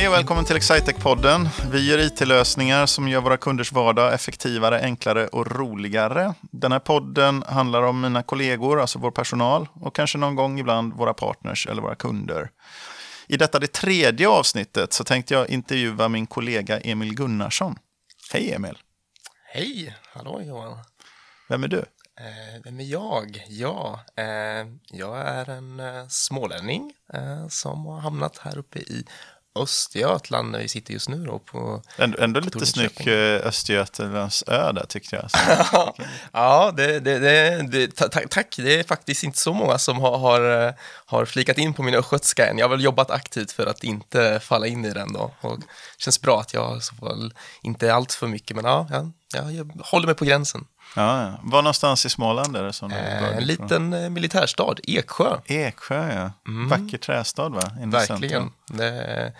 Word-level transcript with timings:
Hej 0.00 0.08
och 0.08 0.14
välkommen 0.14 0.44
till 0.44 0.56
Excitec-podden. 0.56 1.48
Vi 1.70 1.90
gör 1.90 1.98
IT-lösningar 1.98 2.86
som 2.86 3.08
gör 3.08 3.20
våra 3.20 3.36
kunders 3.36 3.72
vardag 3.72 4.14
effektivare, 4.14 4.80
enklare 4.80 5.26
och 5.26 5.56
roligare. 5.56 6.34
Den 6.40 6.72
här 6.72 6.78
podden 6.78 7.42
handlar 7.42 7.82
om 7.82 8.00
mina 8.00 8.22
kollegor, 8.22 8.80
alltså 8.80 8.98
vår 8.98 9.10
personal, 9.10 9.68
och 9.74 9.94
kanske 9.94 10.18
någon 10.18 10.34
gång 10.34 10.60
ibland 10.60 10.94
våra 10.94 11.14
partners 11.14 11.66
eller 11.66 11.82
våra 11.82 11.94
kunder. 11.94 12.50
I 13.26 13.36
detta 13.36 13.58
det 13.58 13.72
tredje 13.72 14.28
avsnittet 14.28 14.92
så 14.92 15.04
tänkte 15.04 15.34
jag 15.34 15.50
intervjua 15.50 16.08
min 16.08 16.26
kollega 16.26 16.80
Emil 16.80 17.14
Gunnarsson. 17.14 17.78
Hej 18.32 18.52
Emil! 18.52 18.78
Hej! 19.44 19.96
Hallå 20.12 20.42
Johan! 20.42 20.78
Vem 21.48 21.64
är 21.64 21.68
du? 21.68 21.78
Eh, 22.20 22.60
vem 22.64 22.80
är 22.80 22.84
jag? 22.84 23.44
Ja, 23.48 24.04
eh, 24.16 24.24
jag 24.90 25.18
är 25.18 25.50
en 25.50 25.80
eh, 25.80 26.08
smålänning 26.08 26.92
som 27.48 27.86
har 27.86 28.00
hamnat 28.00 28.38
här 28.38 28.58
uppe 28.58 28.78
i 28.78 29.04
Östergötland 29.54 30.52
där 30.52 30.60
vi 30.60 30.68
sitter 30.68 30.92
just 30.92 31.08
nu 31.08 31.24
då 31.24 31.38
på 31.38 31.82
Ändå, 31.96 32.18
ändå 32.18 32.40
lite 32.40 32.66
snygg 32.66 33.08
eh, 33.08 33.46
Östergötlands 33.46 34.44
ö 34.46 34.72
där 34.72 34.86
tyckte 34.88 35.16
jag. 35.16 35.30
ja, 36.32 36.72
det, 36.76 37.00
det, 37.00 37.18
det, 37.62 37.86
tack. 38.30 38.56
Det 38.56 38.80
är 38.80 38.84
faktiskt 38.84 39.22
inte 39.22 39.38
så 39.38 39.52
många 39.52 39.78
som 39.78 39.98
har, 39.98 40.18
har, 40.18 40.66
eh, 40.66 40.72
har 41.06 41.24
flikat 41.24 41.58
in 41.58 41.74
på 41.74 41.82
min 41.82 41.94
östgötska 41.94 42.46
än. 42.46 42.58
Jag 42.58 42.64
har 42.64 42.70
väl 42.70 42.84
jobbat 42.84 43.10
aktivt 43.10 43.52
för 43.52 43.66
att 43.66 43.84
inte 43.84 44.40
falla 44.42 44.66
in 44.66 44.84
i 44.84 44.90
den 44.90 45.12
då. 45.12 45.34
Och 45.40 45.58
det 45.58 45.66
känns 45.98 46.20
bra 46.20 46.40
att 46.40 46.54
jag 46.54 46.80
inte 47.62 47.94
allt 47.94 48.12
för 48.12 48.26
mycket, 48.26 48.56
men 48.56 48.64
ja, 48.64 48.86
ja, 49.32 49.50
jag 49.50 49.72
håller 49.84 50.06
mig 50.06 50.14
på 50.14 50.24
gränsen. 50.24 50.64
Ja. 50.94 51.38
Var 51.42 51.62
någonstans 51.62 52.06
i 52.06 52.08
Småland 52.08 52.56
är 52.56 52.62
det 52.62 52.72
som 52.72 52.92
eh, 52.92 53.36
En 53.36 53.44
liten 53.44 53.92
eh, 53.92 54.10
militärstad, 54.10 54.74
Eksjö. 54.82 55.36
Eksjö, 55.44 56.12
ja. 56.14 56.50
Mm. 56.50 56.68
Vacker 56.68 56.98
trästad, 56.98 57.48
va? 57.48 57.70
Verkligen. 57.86 58.52
Det, 58.66 59.32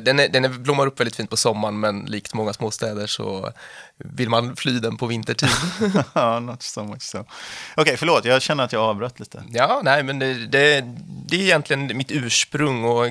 den, 0.00 0.20
är, 0.20 0.28
den 0.28 0.44
är, 0.44 0.48
blommar 0.48 0.86
upp 0.86 1.00
väldigt 1.00 1.16
fint 1.16 1.30
på 1.30 1.36
sommaren, 1.36 1.80
men 1.80 2.00
likt 2.00 2.34
många 2.34 2.52
småstäder 2.52 3.06
så 3.06 3.52
vill 3.96 4.28
man 4.28 4.56
fly 4.56 4.78
den 4.78 4.96
på 4.96 5.06
vintertid. 5.06 5.48
ja, 6.14 6.40
not 6.40 6.62
so 6.62 6.84
much 6.84 7.02
so. 7.02 7.18
Okej, 7.18 7.28
okay, 7.76 7.96
förlåt, 7.96 8.24
jag 8.24 8.42
känner 8.42 8.64
att 8.64 8.72
jag 8.72 8.82
avbröt 8.82 9.20
lite. 9.20 9.44
Ja, 9.50 9.80
nej, 9.84 10.02
men 10.02 10.18
det, 10.18 10.34
det, 10.46 10.84
det 11.28 11.36
är 11.36 11.40
egentligen 11.40 11.96
mitt 11.96 12.10
ursprung 12.10 12.84
och 12.84 13.06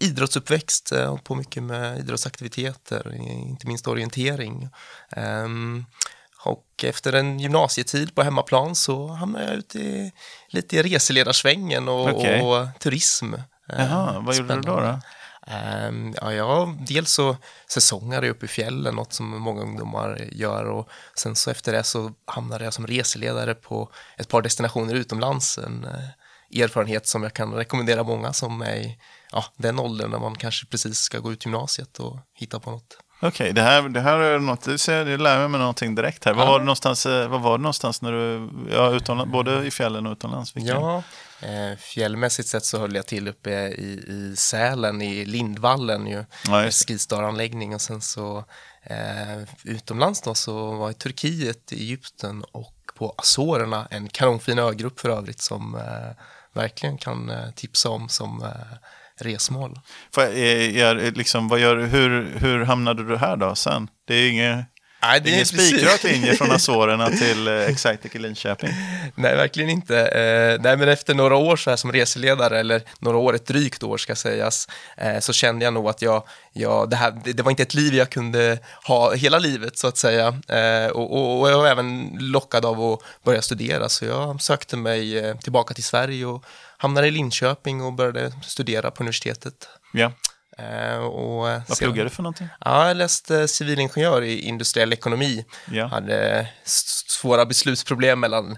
idrottsuppväxt, 0.00 0.92
och 0.92 1.24
på 1.24 1.34
mycket 1.34 1.62
med 1.62 1.98
idrottsaktiviteter, 1.98 3.14
inte 3.30 3.66
minst 3.66 3.88
orientering. 3.88 4.68
Um, 5.16 5.84
och 6.46 6.84
efter 6.84 7.12
en 7.12 7.40
gymnasietid 7.40 8.14
på 8.14 8.22
hemmaplan 8.22 8.74
så 8.74 9.08
hamnade 9.08 9.44
jag 9.44 9.54
ute 9.54 9.78
i, 9.78 10.12
lite 10.48 10.76
i 10.76 10.82
reseledarsvängen 10.82 11.88
och, 11.88 12.08
okay. 12.08 12.40
och 12.40 12.66
turism. 12.80 13.34
Jaha, 13.68 14.20
vad 14.20 14.36
gjorde 14.36 14.54
du 14.54 14.60
då? 14.60 14.80
då? 14.80 15.00
Um, 15.88 16.14
ja, 16.20 16.32
jag, 16.32 16.76
dels 16.86 17.12
så 17.12 17.36
säsongade 17.68 18.26
jag 18.26 18.36
upp 18.36 18.44
i 18.44 18.48
fjällen, 18.48 18.94
något 18.94 19.12
som 19.12 19.40
många 19.40 19.62
ungdomar 19.62 20.28
gör 20.32 20.64
och 20.64 20.88
sen 21.14 21.36
så 21.36 21.50
efter 21.50 21.72
det 21.72 21.82
så 21.82 22.12
hamnade 22.24 22.64
jag 22.64 22.74
som 22.74 22.86
reseledare 22.86 23.54
på 23.54 23.92
ett 24.18 24.28
par 24.28 24.42
destinationer 24.42 24.94
utomlands. 24.94 25.58
En 25.58 25.84
uh, 25.84 26.62
erfarenhet 26.62 27.06
som 27.06 27.22
jag 27.22 27.32
kan 27.32 27.54
rekommendera 27.54 28.02
många 28.02 28.32
som 28.32 28.62
är 28.62 28.76
i 28.76 28.98
ja, 29.32 29.44
den 29.56 29.78
åldern 29.78 30.10
när 30.10 30.18
man 30.18 30.34
kanske 30.34 30.66
precis 30.66 30.98
ska 30.98 31.18
gå 31.18 31.32
ut 31.32 31.44
gymnasiet 31.44 31.98
och 31.98 32.18
hitta 32.34 32.60
på 32.60 32.70
något. 32.70 32.98
Okej, 33.18 33.28
okay, 33.28 33.52
det, 33.52 33.62
här, 33.62 33.82
det 33.88 34.00
här 34.00 34.18
är 34.18 34.38
något, 34.38 34.62
du 34.62 34.78
ser, 34.78 35.06
jag 35.06 35.20
lär 35.20 35.48
mig 35.48 35.60
någonting 35.60 35.94
direkt 35.94 36.24
här. 36.24 36.32
Ja. 36.32 36.38
Var, 36.38 36.46
var, 36.46 36.58
det 36.58 36.64
någonstans, 36.64 37.06
eh, 37.06 37.28
var 37.28 37.38
var 37.38 37.58
det 37.58 37.62
någonstans 37.62 38.02
när 38.02 38.12
du, 38.12 38.50
ja, 38.70 38.90
utomlands, 38.90 39.32
både 39.32 39.66
i 39.66 39.70
fjällen 39.70 40.06
och 40.06 40.12
utomlands? 40.12 40.56
Vilken? 40.56 40.76
Ja, 40.76 41.02
eh, 41.40 41.78
fjällmässigt 41.78 42.48
sett 42.48 42.64
så 42.64 42.78
höll 42.78 42.94
jag 42.94 43.06
till 43.06 43.28
uppe 43.28 43.50
i, 43.50 44.04
i 44.08 44.36
Sälen, 44.36 45.02
i 45.02 45.24
Lindvallen 45.24 46.06
ju, 46.06 46.24
ja, 46.46 46.70
skistaranläggning 46.70 47.74
och 47.74 47.80
sen 47.80 48.00
så 48.02 48.44
eh, 48.82 49.42
utomlands 49.64 50.22
då 50.22 50.34
så 50.34 50.70
var 50.70 50.90
i 50.90 50.94
Turkiet, 50.94 51.72
Egypten 51.72 52.44
och 52.52 52.74
på 52.94 53.14
Azorerna, 53.18 53.88
en 53.90 54.08
kanonfin 54.08 54.58
ögrupp 54.58 55.00
för 55.00 55.08
övrigt 55.08 55.40
som 55.40 55.74
eh, 55.74 56.22
verkligen 56.52 56.98
kan 56.98 57.30
eh, 57.30 57.50
tipsa 57.50 57.90
om 57.90 58.08
som 58.08 58.44
resmål. 59.20 59.80
Jag, 60.16 60.38
jag, 60.70 61.16
liksom, 61.16 61.48
vad 61.48 61.58
gör, 61.58 61.76
hur, 61.76 62.38
hur 62.38 62.64
hamnade 62.64 63.08
du 63.08 63.16
här 63.16 63.36
då 63.36 63.54
sen? 63.54 63.88
Det 64.06 64.14
är 64.14 64.30
inget... 64.30 64.66
Nej, 65.02 65.20
det 65.20 65.30
är 65.30 65.32
ingen 65.32 65.46
spikrak 65.46 66.04
linje 66.04 66.34
från 66.34 66.52
Azorerna 66.52 67.10
till 67.20 67.48
eh, 67.48 67.54
Excitec 67.54 68.14
i 68.14 68.18
Linköping. 68.18 68.70
Nej, 69.14 69.36
verkligen 69.36 69.70
inte. 69.70 70.06
Eh, 70.06 70.62
nej, 70.62 70.76
men 70.76 70.88
efter 70.88 71.14
några 71.14 71.36
år 71.36 71.56
så 71.56 71.70
här 71.70 71.76
som 71.76 71.92
reseledare, 71.92 72.60
eller 72.60 72.82
några 72.98 73.18
år, 73.18 73.34
ett 73.34 73.46
drygt 73.46 73.82
år 73.82 73.96
ska 73.96 74.14
sägas, 74.14 74.68
eh, 74.96 75.18
så 75.18 75.32
kände 75.32 75.64
jag 75.64 75.74
nog 75.74 75.88
att 75.88 76.02
jag, 76.02 76.22
jag, 76.52 76.90
det, 76.90 76.96
här, 76.96 77.20
det, 77.24 77.32
det 77.32 77.42
var 77.42 77.50
inte 77.50 77.62
ett 77.62 77.74
liv 77.74 77.94
jag 77.94 78.10
kunde 78.10 78.58
ha 78.86 79.14
hela 79.14 79.38
livet 79.38 79.78
så 79.78 79.86
att 79.86 79.96
säga. 79.96 80.26
Eh, 80.48 80.90
och, 80.90 81.12
och, 81.12 81.40
och, 81.40 81.50
jag 81.50 81.58
var 81.58 81.66
även 81.66 82.16
lockad 82.20 82.64
av 82.64 82.80
att 82.80 83.00
börja 83.24 83.42
studera, 83.42 83.88
så 83.88 84.04
jag 84.04 84.42
sökte 84.42 84.76
mig 84.76 85.18
eh, 85.18 85.36
tillbaka 85.36 85.74
till 85.74 85.84
Sverige 85.84 86.26
och 86.26 86.44
hamnade 86.78 87.06
i 87.06 87.10
Linköping 87.10 87.82
och 87.82 87.92
började 87.92 88.32
studera 88.42 88.90
på 88.90 89.02
universitetet. 89.02 89.68
Ja. 89.92 90.12
Uh, 90.60 90.98
och 90.98 91.42
Vad 91.68 91.78
pluggade 91.78 92.04
du 92.04 92.10
för 92.10 92.22
någonting? 92.22 92.48
Ja, 92.60 92.88
jag 92.88 92.96
läste 92.96 93.48
civilingenjör 93.48 94.22
i 94.22 94.40
industriell 94.40 94.92
ekonomi. 94.92 95.44
Ja. 95.70 95.86
Hade 95.86 96.48
svåra 97.08 97.46
beslutsproblem 97.46 98.20
mellan 98.20 98.56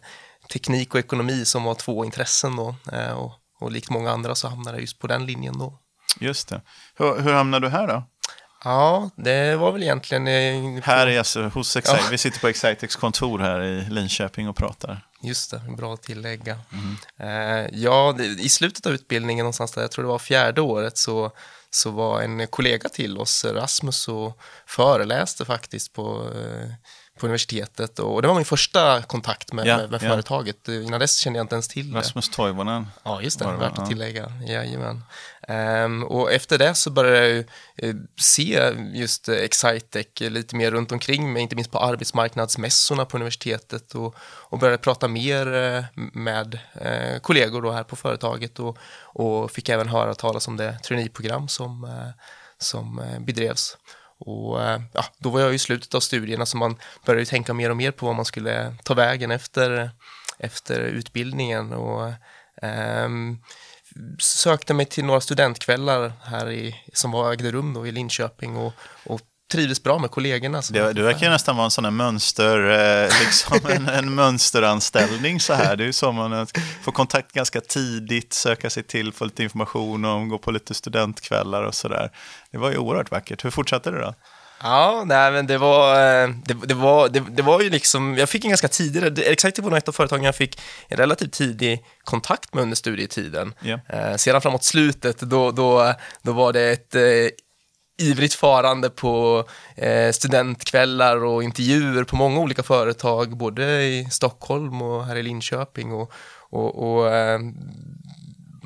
teknik 0.53 0.95
och 0.95 1.01
ekonomi 1.01 1.45
som 1.45 1.65
var 1.65 1.75
två 1.75 2.05
intressen 2.05 2.57
då. 2.57 2.77
Uh, 2.93 3.13
och, 3.13 3.33
och 3.61 3.73
likt 3.73 3.91
många 3.91 4.11
andra 4.11 4.35
så 4.35 4.49
hamnade 4.49 4.77
jag 4.77 4.81
just 4.81 4.99
på 4.99 5.07
den 5.07 5.27
linjen 5.27 5.59
då. 5.59 5.79
Just 6.21 6.49
det. 6.49 6.63
Hur, 6.95 7.21
hur 7.21 7.33
hamnade 7.33 7.67
du 7.67 7.71
här 7.71 7.87
då? 7.87 8.05
Ja, 8.65 9.11
det 9.17 9.57
var 9.57 9.73
väl 9.73 9.83
egentligen... 9.83 10.25
På... 10.83 10.91
Här 10.91 11.07
är 11.07 11.19
alltså 11.19 11.43
hos 11.43 11.77
Excite. 11.77 12.01
Ja. 12.03 12.09
Vi 12.11 12.19
sitter 12.19 12.41
på 12.41 12.49
Excitex 12.49 12.97
kontor 12.97 13.39
här 13.39 13.63
i 13.63 13.91
Linköping 13.91 14.49
och 14.49 14.57
pratar. 14.57 15.07
Just 15.23 15.51
det, 15.51 15.61
bra 15.77 15.95
att 15.95 16.03
tillägga. 16.03 16.59
Mm. 16.73 16.97
Uh, 17.23 17.69
ja, 17.73 18.19
i 18.21 18.49
slutet 18.49 18.87
av 18.87 18.93
utbildningen 18.93 19.45
någonstans 19.45 19.73
där, 19.73 19.83
jag 19.83 19.91
tror 19.91 20.05
det 20.05 20.09
var 20.09 20.19
fjärde 20.19 20.61
året, 20.61 20.99
så, 20.99 21.33
så 21.71 21.91
var 21.91 22.23
en 22.23 22.47
kollega 22.47 22.89
till 22.89 23.19
oss, 23.19 23.45
Rasmus, 23.45 24.09
och 24.09 24.39
föreläste 24.67 25.45
faktiskt 25.45 25.93
på 25.93 26.23
uh, 26.23 26.73
på 27.19 27.27
universitetet 27.27 27.99
och 27.99 28.23
det 28.23 28.29
var 28.29 28.35
min 28.35 28.45
första 28.45 29.03
kontakt 29.03 29.53
med, 29.53 29.67
ja, 29.67 29.77
med, 29.77 29.91
med 29.91 30.03
ja. 30.03 30.09
företaget. 30.09 30.69
Innan 30.69 31.01
dess 31.01 31.19
kände 31.19 31.39
jag 31.39 31.45
inte 31.45 31.55
ens 31.55 31.69
till 31.69 31.93
det. 31.93 31.99
Rasmus 31.99 32.29
Toivonen. 32.29 32.87
Ja, 33.03 33.23
just 33.23 33.39
det 33.39 33.45
värt 33.45 33.79
att 33.79 33.89
tillägga. 33.89 34.33
Jajamän. 34.47 35.03
Um, 35.51 36.05
och 36.05 36.33
efter 36.33 36.59
det 36.59 36.75
så 36.75 36.91
började 36.91 37.19
jag 37.19 37.29
ju, 37.29 37.45
uh, 37.83 37.95
se 38.17 38.73
just 38.95 39.29
uh, 39.29 39.35
Excitec 39.35 40.07
lite 40.21 40.57
mer 40.57 40.71
runt 40.71 40.93
omkring 40.93 41.33
mig, 41.33 41.43
inte 41.43 41.57
minst 41.57 41.71
på 41.71 41.79
arbetsmarknadsmässorna 41.79 43.05
på 43.05 43.17
universitetet 43.17 43.95
och, 43.95 44.15
och 44.21 44.59
började 44.59 44.79
prata 44.79 45.09
mer 45.09 45.55
uh, 45.55 45.85
med 46.13 46.59
kollegor 47.23 47.63
då 47.63 47.71
här 47.71 47.83
på 47.83 47.97
företaget 47.97 48.59
och, 48.59 48.79
och 49.03 49.51
fick 49.51 49.69
även 49.69 49.89
höra 49.89 50.15
talas 50.15 50.49
om 50.49 50.57
det 50.57 50.79
traineeprogram 50.79 51.49
som, 51.49 52.03
som 52.59 53.03
bedrevs. 53.21 53.77
Och 54.19 54.61
ja, 54.93 55.05
då 55.19 55.31
var 55.31 55.41
jag 55.41 55.55
i 55.55 55.59
slutet 55.59 55.95
av 55.95 56.01
studierna 56.01 56.47
så 56.47 56.57
man 56.57 56.77
började 57.05 57.27
tänka 57.27 57.55
mer 57.55 57.71
och 57.71 57.77
mer 57.77 57.91
på 57.91 58.07
vad 58.07 58.15
man 58.15 58.25
skulle 58.25 58.75
ta 58.85 58.95
vägen 58.95 59.31
efter, 59.31 59.91
efter 60.39 60.81
utbildningen. 60.81 61.73
Och, 61.73 62.13
um, 62.63 63.39
sökte 64.19 64.75
mig 64.75 64.87
till 64.87 65.05
några 65.05 65.21
studentkvällar 65.21 66.13
här 66.25 66.51
i, 66.51 66.75
som 66.93 67.11
var, 67.11 67.33
ägde 67.33 67.51
rum 67.51 67.75
då 67.75 67.87
i 67.87 67.93
Linköping 67.93 68.57
och, 68.57 68.73
och 69.05 69.21
trivdes 69.53 69.83
bra 69.83 69.99
med 69.99 70.11
kollegorna. 70.11 70.63
Du, 70.71 70.93
du 70.93 71.03
verkar 71.03 71.27
ju 71.27 71.31
nästan 71.31 71.57
vara 71.57 71.65
en 71.65 71.71
sån 71.71 71.85
här 71.85 71.91
mönster, 71.91 72.59
eh, 73.05 73.11
liksom 73.21 73.59
en, 73.71 73.89
en 73.89 74.15
mönsteranställning 74.15 75.41
så 75.41 75.53
här. 75.53 75.77
Det 75.77 75.85
är 75.85 75.87
ju 75.87 75.93
så 75.93 76.13
man 76.13 76.47
får 76.83 76.93
kontakt 76.93 77.33
ganska 77.33 77.61
tidigt, 77.61 78.33
söka 78.33 78.71
sig 78.71 78.83
till, 78.83 79.13
få 79.13 79.25
lite 79.25 79.43
information 79.43 80.05
och 80.05 80.29
gå 80.29 80.39
på 80.39 80.51
lite 80.51 80.75
studentkvällar 80.75 81.63
och 81.63 81.75
så 81.75 81.89
där. 81.89 82.11
Det 82.51 82.59
var 82.59 82.71
ju 82.71 82.77
oerhört 82.77 83.11
vackert. 83.11 83.45
Hur 83.45 83.51
fortsatte 83.51 83.91
det 83.91 84.01
då? 84.01 84.15
Ja, 84.63 85.05
nej 85.07 85.33
men 85.33 85.47
det 85.47 85.59
var, 85.59 85.95
eh, 85.95 86.29
det, 86.45 86.55
det, 86.55 86.75
var, 86.75 87.09
det, 87.09 87.21
det 87.21 87.43
var 87.43 87.61
ju 87.61 87.71
liksom, 87.71 88.17
jag 88.19 88.29
fick 88.29 88.45
en 88.45 88.51
ganska 88.51 88.69
tidig, 88.69 89.19
exakt 89.19 89.59
var 89.59 89.77
ett 89.77 89.89
av 89.89 89.93
företagen 89.93 90.25
jag 90.25 90.37
fick 90.37 90.61
en 90.89 90.97
relativt 90.97 91.33
tidig 91.33 91.85
kontakt 92.05 92.55
med 92.55 92.63
under 92.63 92.77
studietiden. 92.77 93.55
Yeah. 93.63 93.81
Eh, 93.89 94.17
sedan 94.17 94.41
framåt 94.41 94.65
slutet, 94.65 95.21
då, 95.21 95.51
då, 95.51 95.95
då 96.23 96.33
var 96.33 96.53
det 96.53 96.71
ett 96.71 96.95
eh, 96.95 97.03
ivrigt 97.99 98.35
farande 98.35 98.91
på 98.91 99.45
eh, 99.77 100.13
studentkvällar 100.13 101.25
och 101.25 101.43
intervjuer 101.43 102.05
på 102.05 102.17
många 102.17 102.41
olika 102.41 102.63
företag, 102.63 103.37
både 103.37 103.83
i 103.83 104.09
Stockholm 104.11 104.83
och 104.83 105.07
här 105.07 105.17
i 105.17 105.23
Linköping. 105.23 105.93
Och, 105.93 106.13
och, 106.51 106.93
och 106.93 107.15
eh, 107.15 107.39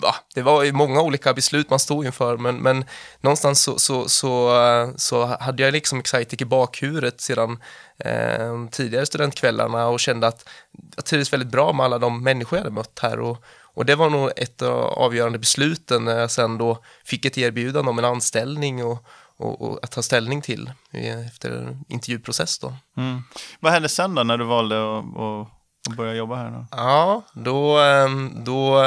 ja, 0.02 0.14
det 0.34 0.42
var 0.42 0.62
ju 0.62 0.72
många 0.72 1.00
olika 1.00 1.34
beslut 1.34 1.70
man 1.70 1.78
stod 1.78 2.06
inför, 2.06 2.36
men, 2.36 2.56
men 2.56 2.84
någonstans 3.20 3.62
så, 3.62 3.78
så, 3.78 4.08
så, 4.08 4.52
så 4.96 5.26
hade 5.40 5.62
jag 5.62 5.72
liksom 5.72 6.00
Excitec 6.00 6.42
i 6.42 6.44
bakhuvudet 6.44 7.20
sedan 7.20 7.58
eh, 7.98 8.66
tidigare 8.70 9.06
studentkvällarna 9.06 9.86
och 9.86 10.00
kände 10.00 10.26
att 10.26 10.48
jag 10.96 11.04
trivdes 11.04 11.32
väldigt 11.32 11.50
bra 11.50 11.72
med 11.72 11.86
alla 11.86 11.98
de 11.98 12.22
människor 12.22 12.58
jag 12.58 12.64
hade 12.64 12.74
mött 12.74 12.98
här 13.02 13.20
och, 13.20 13.44
och 13.74 13.86
det 13.86 13.94
var 13.94 14.10
nog 14.10 14.30
ett 14.36 14.62
av 14.62 14.80
avgörande 14.80 15.38
besluten 15.38 16.04
när 16.04 16.18
jag 16.18 16.30
sen 16.30 16.58
då 16.58 16.78
fick 17.04 17.24
ett 17.24 17.38
erbjudande 17.38 17.90
om 17.90 17.98
en 17.98 18.04
anställning 18.04 18.84
och, 18.84 19.04
och, 19.36 19.62
och 19.62 19.78
att 19.82 19.90
ta 19.90 20.02
ställning 20.02 20.42
till 20.42 20.70
efter 21.26 21.50
en 21.50 21.84
intervjuprocess. 21.88 22.58
Då. 22.58 22.74
Mm. 22.96 23.22
Vad 23.60 23.72
hände 23.72 23.88
sen 23.88 24.14
då 24.14 24.22
när 24.22 24.38
du 24.38 24.44
valde 24.44 24.98
att, 24.98 25.04
att 25.90 25.96
börja 25.96 26.14
jobba 26.14 26.36
här? 26.36 26.50
Då? 26.50 26.66
Ja, 26.70 27.22
då, 27.34 27.78
ehm, 27.78 28.44
då 28.44 28.82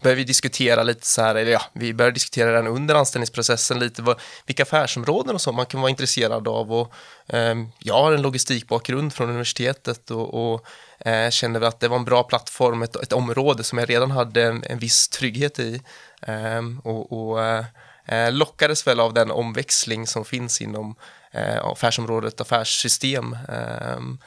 börjar 0.00 0.02
började 0.02 0.18
vi 0.18 0.24
diskutera 0.24 0.82
lite 0.82 1.06
så 1.06 1.22
här, 1.22 1.34
eller 1.34 1.52
ja, 1.52 1.62
vi 1.72 1.94
började 1.94 2.14
diskutera 2.14 2.52
den 2.52 2.66
under 2.66 2.94
anställningsprocessen 2.94 3.78
lite 3.78 4.02
vad, 4.02 4.20
vilka 4.46 4.62
affärsområden 4.62 5.34
och 5.34 5.40
så 5.40 5.52
man 5.52 5.66
kan 5.66 5.80
vara 5.80 5.90
intresserad 5.90 6.48
av 6.48 6.72
och 6.72 6.92
eh, 7.26 7.54
jag 7.78 7.94
har 7.94 8.12
en 8.12 8.22
logistikbakgrund 8.22 9.12
från 9.12 9.28
universitetet 9.28 10.10
och, 10.10 10.52
och 10.52 10.66
eh, 10.98 11.30
kände 11.30 11.68
att 11.68 11.80
det 11.80 11.88
var 11.88 11.96
en 11.96 12.04
bra 12.04 12.22
plattform, 12.22 12.82
ett, 12.82 12.96
ett 12.96 13.12
område 13.12 13.64
som 13.64 13.78
jag 13.78 13.90
redan 13.90 14.10
hade 14.10 14.42
en, 14.42 14.64
en 14.64 14.78
viss 14.78 15.08
trygghet 15.08 15.58
i 15.58 15.80
eh, 16.22 16.62
och, 16.84 17.12
och 17.12 17.44
eh, 17.44 17.64
eh, 18.06 18.32
lockades 18.32 18.86
väl 18.86 19.00
av 19.00 19.14
den 19.14 19.30
omväxling 19.30 20.06
som 20.06 20.24
finns 20.24 20.60
inom 20.60 20.94
eh, 21.32 21.64
affärsområdet 21.64 22.40
affärssystem 22.40 23.36
ehm, 23.48 24.18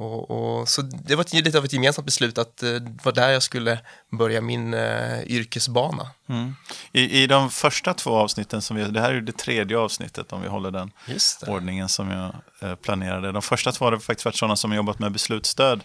och, 0.00 0.30
och, 0.30 0.68
så 0.68 0.82
det 0.82 1.14
var 1.14 1.24
ett, 1.24 1.32
lite 1.32 1.58
av 1.58 1.64
ett 1.64 1.72
gemensamt 1.72 2.06
beslut 2.06 2.38
att 2.38 2.62
eh, 2.62 2.72
det 2.72 3.04
var 3.04 3.12
där 3.12 3.28
jag 3.28 3.42
skulle 3.42 3.78
börja 4.10 4.40
min 4.40 4.74
eh, 4.74 5.22
yrkesbana. 5.26 6.10
Mm. 6.28 6.54
I, 6.92 7.22
I 7.22 7.26
de 7.26 7.50
första 7.50 7.94
två 7.94 8.16
avsnitten, 8.16 8.62
som 8.62 8.76
vi, 8.76 8.84
det 8.84 9.00
här 9.00 9.14
är 9.14 9.20
det 9.20 9.36
tredje 9.36 9.78
avsnittet 9.78 10.32
om 10.32 10.42
vi 10.42 10.48
håller 10.48 10.70
den 10.70 10.90
ordningen 11.46 11.88
som 11.88 12.10
jag 12.10 12.34
eh, 12.60 12.74
planerade. 12.74 13.32
De 13.32 13.42
första 13.42 13.72
två 13.72 13.84
hade 13.84 14.00
faktiskt 14.00 14.24
varit 14.24 14.36
sådana 14.36 14.56
som 14.56 14.72
jobbat 14.72 14.98
med 14.98 15.12
beslutsstöd. 15.12 15.80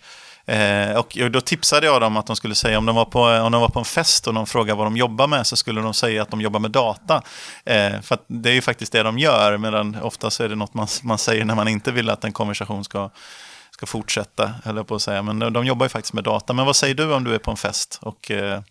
Eh, 0.46 0.98
och 0.98 1.18
då 1.32 1.42
tipsade 1.42 1.86
jag 1.86 2.02
dem 2.02 2.18
att 2.18 2.28
de 2.28 2.36
skulle 2.36 2.56
säga, 2.56 2.78
om 2.78 2.86
de 2.86 2.96
var 2.96 3.06
på, 3.06 3.22
om 3.22 3.52
de 3.52 3.62
var 3.62 3.70
på 3.70 3.80
en 3.80 3.86
fest 3.86 4.28
och 4.28 4.34
någon 4.34 4.48
frågade 4.48 4.78
vad 4.78 4.86
de 4.86 4.98
jobbar 4.98 5.28
med, 5.28 5.48
så 5.48 5.56
skulle 5.56 5.82
de 5.82 5.94
säga 5.94 6.22
att 6.22 6.32
de 6.32 6.42
jobbar 6.42 6.60
med 6.60 6.72
data. 6.72 7.22
Eh, 7.66 8.02
för 8.02 8.18
det 8.28 8.50
är 8.50 8.54
ju 8.54 8.62
faktiskt 8.62 8.92
det 8.92 9.04
de 9.04 9.20
gör, 9.20 9.58
medan 9.58 9.98
ofta 10.02 10.30
så 10.30 10.44
är 10.44 10.50
det 10.50 10.56
något 10.56 10.74
man, 10.74 10.88
man 11.04 11.18
säger 11.18 11.46
när 11.46 11.56
man 11.56 11.68
inte 11.68 11.92
vill 11.92 12.10
att 12.10 12.24
en 12.24 12.34
konversation 12.34 12.84
ska 12.84 13.10
ska 13.76 13.86
fortsätta, 13.86 14.54
höll 14.64 14.78
jag 14.78 14.88
på 14.88 14.96
att 14.96 15.02
säga. 15.02 15.22
Men 15.22 15.40
de, 15.40 15.54
de 15.54 15.66
jobbar 15.66 15.86
ju 15.86 15.90
faktiskt 15.90 16.14
med 16.14 16.24
data. 16.24 16.54
Men 16.54 16.66
vad 16.66 16.76
säger 16.76 16.96
du 16.96 17.14
om 17.14 17.24
du 17.24 17.36
är 17.36 17.40
på 17.40 17.52
en 17.52 17.58
fest 17.58 18.00
och, 18.02 18.32
eh, 18.32 18.62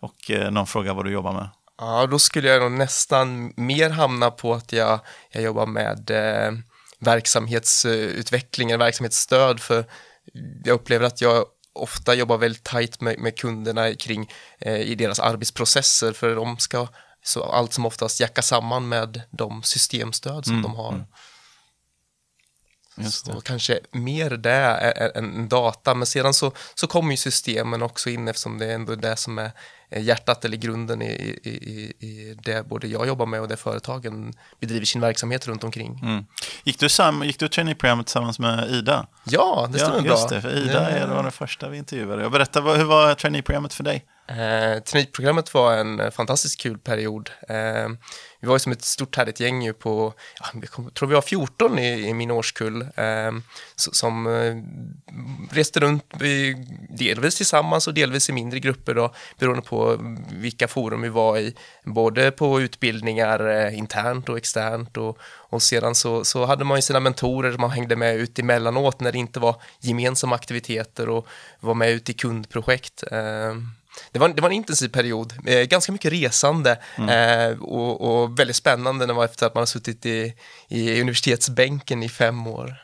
och 0.00 0.30
eh, 0.30 0.50
någon 0.50 0.66
frågar 0.66 0.94
vad 0.94 1.04
du 1.04 1.12
jobbar 1.12 1.32
med? 1.32 1.48
Ja, 1.78 2.06
då 2.06 2.18
skulle 2.18 2.48
jag 2.48 2.62
nog 2.62 2.72
nästan 2.72 3.52
mer 3.56 3.90
hamna 3.90 4.30
på 4.30 4.54
att 4.54 4.72
jag, 4.72 5.00
jag 5.30 5.42
jobbar 5.42 5.66
med 5.66 6.10
eh, 6.10 6.52
verksamhetsutveckling, 6.98 8.78
verksamhetsstöd, 8.78 9.60
för 9.60 9.84
jag 10.64 10.74
upplever 10.74 11.06
att 11.06 11.20
jag 11.20 11.44
ofta 11.72 12.14
jobbar 12.14 12.38
väldigt 12.38 12.64
tajt 12.64 13.00
med, 13.00 13.18
med 13.18 13.38
kunderna 13.38 13.94
kring 13.94 14.30
eh, 14.60 14.80
i 14.80 14.94
deras 14.94 15.20
arbetsprocesser, 15.20 16.12
för 16.12 16.34
de 16.34 16.58
ska 16.58 16.88
så 17.24 17.44
allt 17.44 17.72
som 17.72 17.86
oftast 17.86 18.20
jacka 18.20 18.42
samman 18.42 18.88
med 18.88 19.22
de 19.30 19.62
systemstöd 19.62 20.44
som 20.44 20.54
mm, 20.54 20.62
de 20.62 20.74
har. 20.74 20.92
Mm. 20.92 21.04
Så 23.00 23.40
kanske 23.40 23.80
mer 23.92 24.30
det 24.30 24.54
än 25.14 25.48
data, 25.48 25.94
men 25.94 26.06
sedan 26.06 26.34
så, 26.34 26.52
så 26.74 26.86
kommer 26.86 27.10
ju 27.10 27.16
systemen 27.16 27.82
också 27.82 28.10
in 28.10 28.28
eftersom 28.28 28.58
det 28.58 28.66
är 28.66 28.74
ändå 28.74 28.94
det 28.94 29.16
som 29.16 29.38
är 29.38 29.50
hjärtat 29.96 30.44
eller 30.44 30.56
grunden 30.56 31.02
i, 31.02 31.38
i, 31.42 32.06
i 32.06 32.36
det 32.42 32.68
både 32.68 32.86
jag 32.86 33.06
jobbar 33.06 33.26
med 33.26 33.40
och 33.40 33.48
det 33.48 33.56
företagen 33.56 34.32
bedriver 34.60 34.86
sin 34.86 35.00
verksamhet 35.00 35.46
runt 35.46 35.64
omkring. 35.64 36.00
Mm. 36.02 36.24
Gick 36.64 36.78
du, 36.78 36.88
sam, 36.88 37.22
gick 37.22 37.38
du 37.38 37.48
traineeprogrammet 37.48 38.06
tillsammans 38.06 38.38
med 38.38 38.70
Ida? 38.70 39.06
Ja, 39.24 39.68
det 39.72 39.78
stämmer 39.78 39.96
ja, 39.96 40.02
bra. 40.02 40.10
Just 40.10 40.28
det, 40.28 40.40
för 40.40 40.56
Ida 40.56 40.90
är 40.90 41.06
var 41.06 41.22
den 41.22 41.32
första 41.32 41.68
vi 41.68 41.78
intervjuade. 41.78 42.30
Berätta, 42.30 42.60
hur 42.60 42.84
var 42.84 43.14
traineeprogrammet 43.14 43.74
för 43.74 43.84
dig? 43.84 44.04
Eh, 44.26 44.82
traineeprogrammet 44.82 45.54
var 45.54 45.76
en 45.76 46.00
eh, 46.00 46.10
fantastiskt 46.10 46.60
kul 46.60 46.78
period. 46.78 47.30
Eh, 47.48 47.88
vi 48.40 48.46
var 48.48 48.54
ju 48.54 48.58
som 48.58 48.72
ett 48.72 48.82
stort 48.82 49.16
härligt 49.16 49.40
gäng 49.40 49.62
ju 49.62 49.72
på, 49.72 50.14
ja, 50.40 50.60
jag 50.74 50.94
tror 50.94 51.08
vi 51.08 51.14
var 51.14 51.22
14 51.22 51.78
i, 51.78 52.08
i 52.08 52.14
min 52.14 52.30
årskull, 52.30 52.82
eh, 52.82 53.32
som 53.76 54.26
eh, 54.26 54.56
reste 55.54 55.80
runt 55.80 56.04
delvis 56.88 57.36
tillsammans 57.36 57.86
och 57.86 57.94
delvis 57.94 58.28
i 58.28 58.32
mindre 58.32 58.60
grupper 58.60 58.94
då, 58.94 59.14
beroende 59.38 59.62
på 59.62 59.98
vilka 60.30 60.68
forum 60.68 61.02
vi 61.02 61.08
var 61.08 61.38
i, 61.38 61.54
både 61.84 62.30
på 62.30 62.60
utbildningar 62.60 63.48
eh, 63.48 63.78
internt 63.78 64.28
och 64.28 64.36
externt 64.36 64.96
och, 64.96 65.18
och 65.24 65.62
sedan 65.62 65.94
så, 65.94 66.24
så 66.24 66.44
hade 66.44 66.64
man 66.64 66.78
ju 66.78 66.82
sina 66.82 67.00
mentorer 67.00 67.58
man 67.58 67.70
hängde 67.70 67.96
med 67.96 68.16
ut 68.16 68.38
emellanåt 68.38 69.00
när 69.00 69.12
det 69.12 69.18
inte 69.18 69.40
var 69.40 69.56
gemensamma 69.80 70.34
aktiviteter 70.34 71.08
och 71.08 71.26
var 71.60 71.74
med 71.74 71.90
ut 71.90 72.08
i 72.08 72.12
kundprojekt. 72.12 73.04
Ehm. 73.10 73.68
Det 74.12 74.18
var, 74.18 74.28
det 74.28 74.42
var 74.42 74.48
en 74.48 74.54
intensiv 74.56 74.88
period, 74.88 75.32
eh, 75.46 75.62
ganska 75.62 75.92
mycket 75.92 76.12
resande 76.12 76.78
mm. 76.96 77.08
eh, 77.08 77.62
och, 77.62 78.00
och, 78.00 78.38
väldigt 78.38 78.56
spännande 78.56 79.06
när 79.06 79.14
man 79.14 79.24
efter 79.24 79.46
att 79.46 79.54
man 79.54 79.60
har 79.60 79.66
suttit 79.66 80.06
i, 80.06 80.34
i 80.68 81.00
universitetsbänken 81.00 82.02
i 82.02 82.08
fem 82.08 82.46
år. 82.46 82.76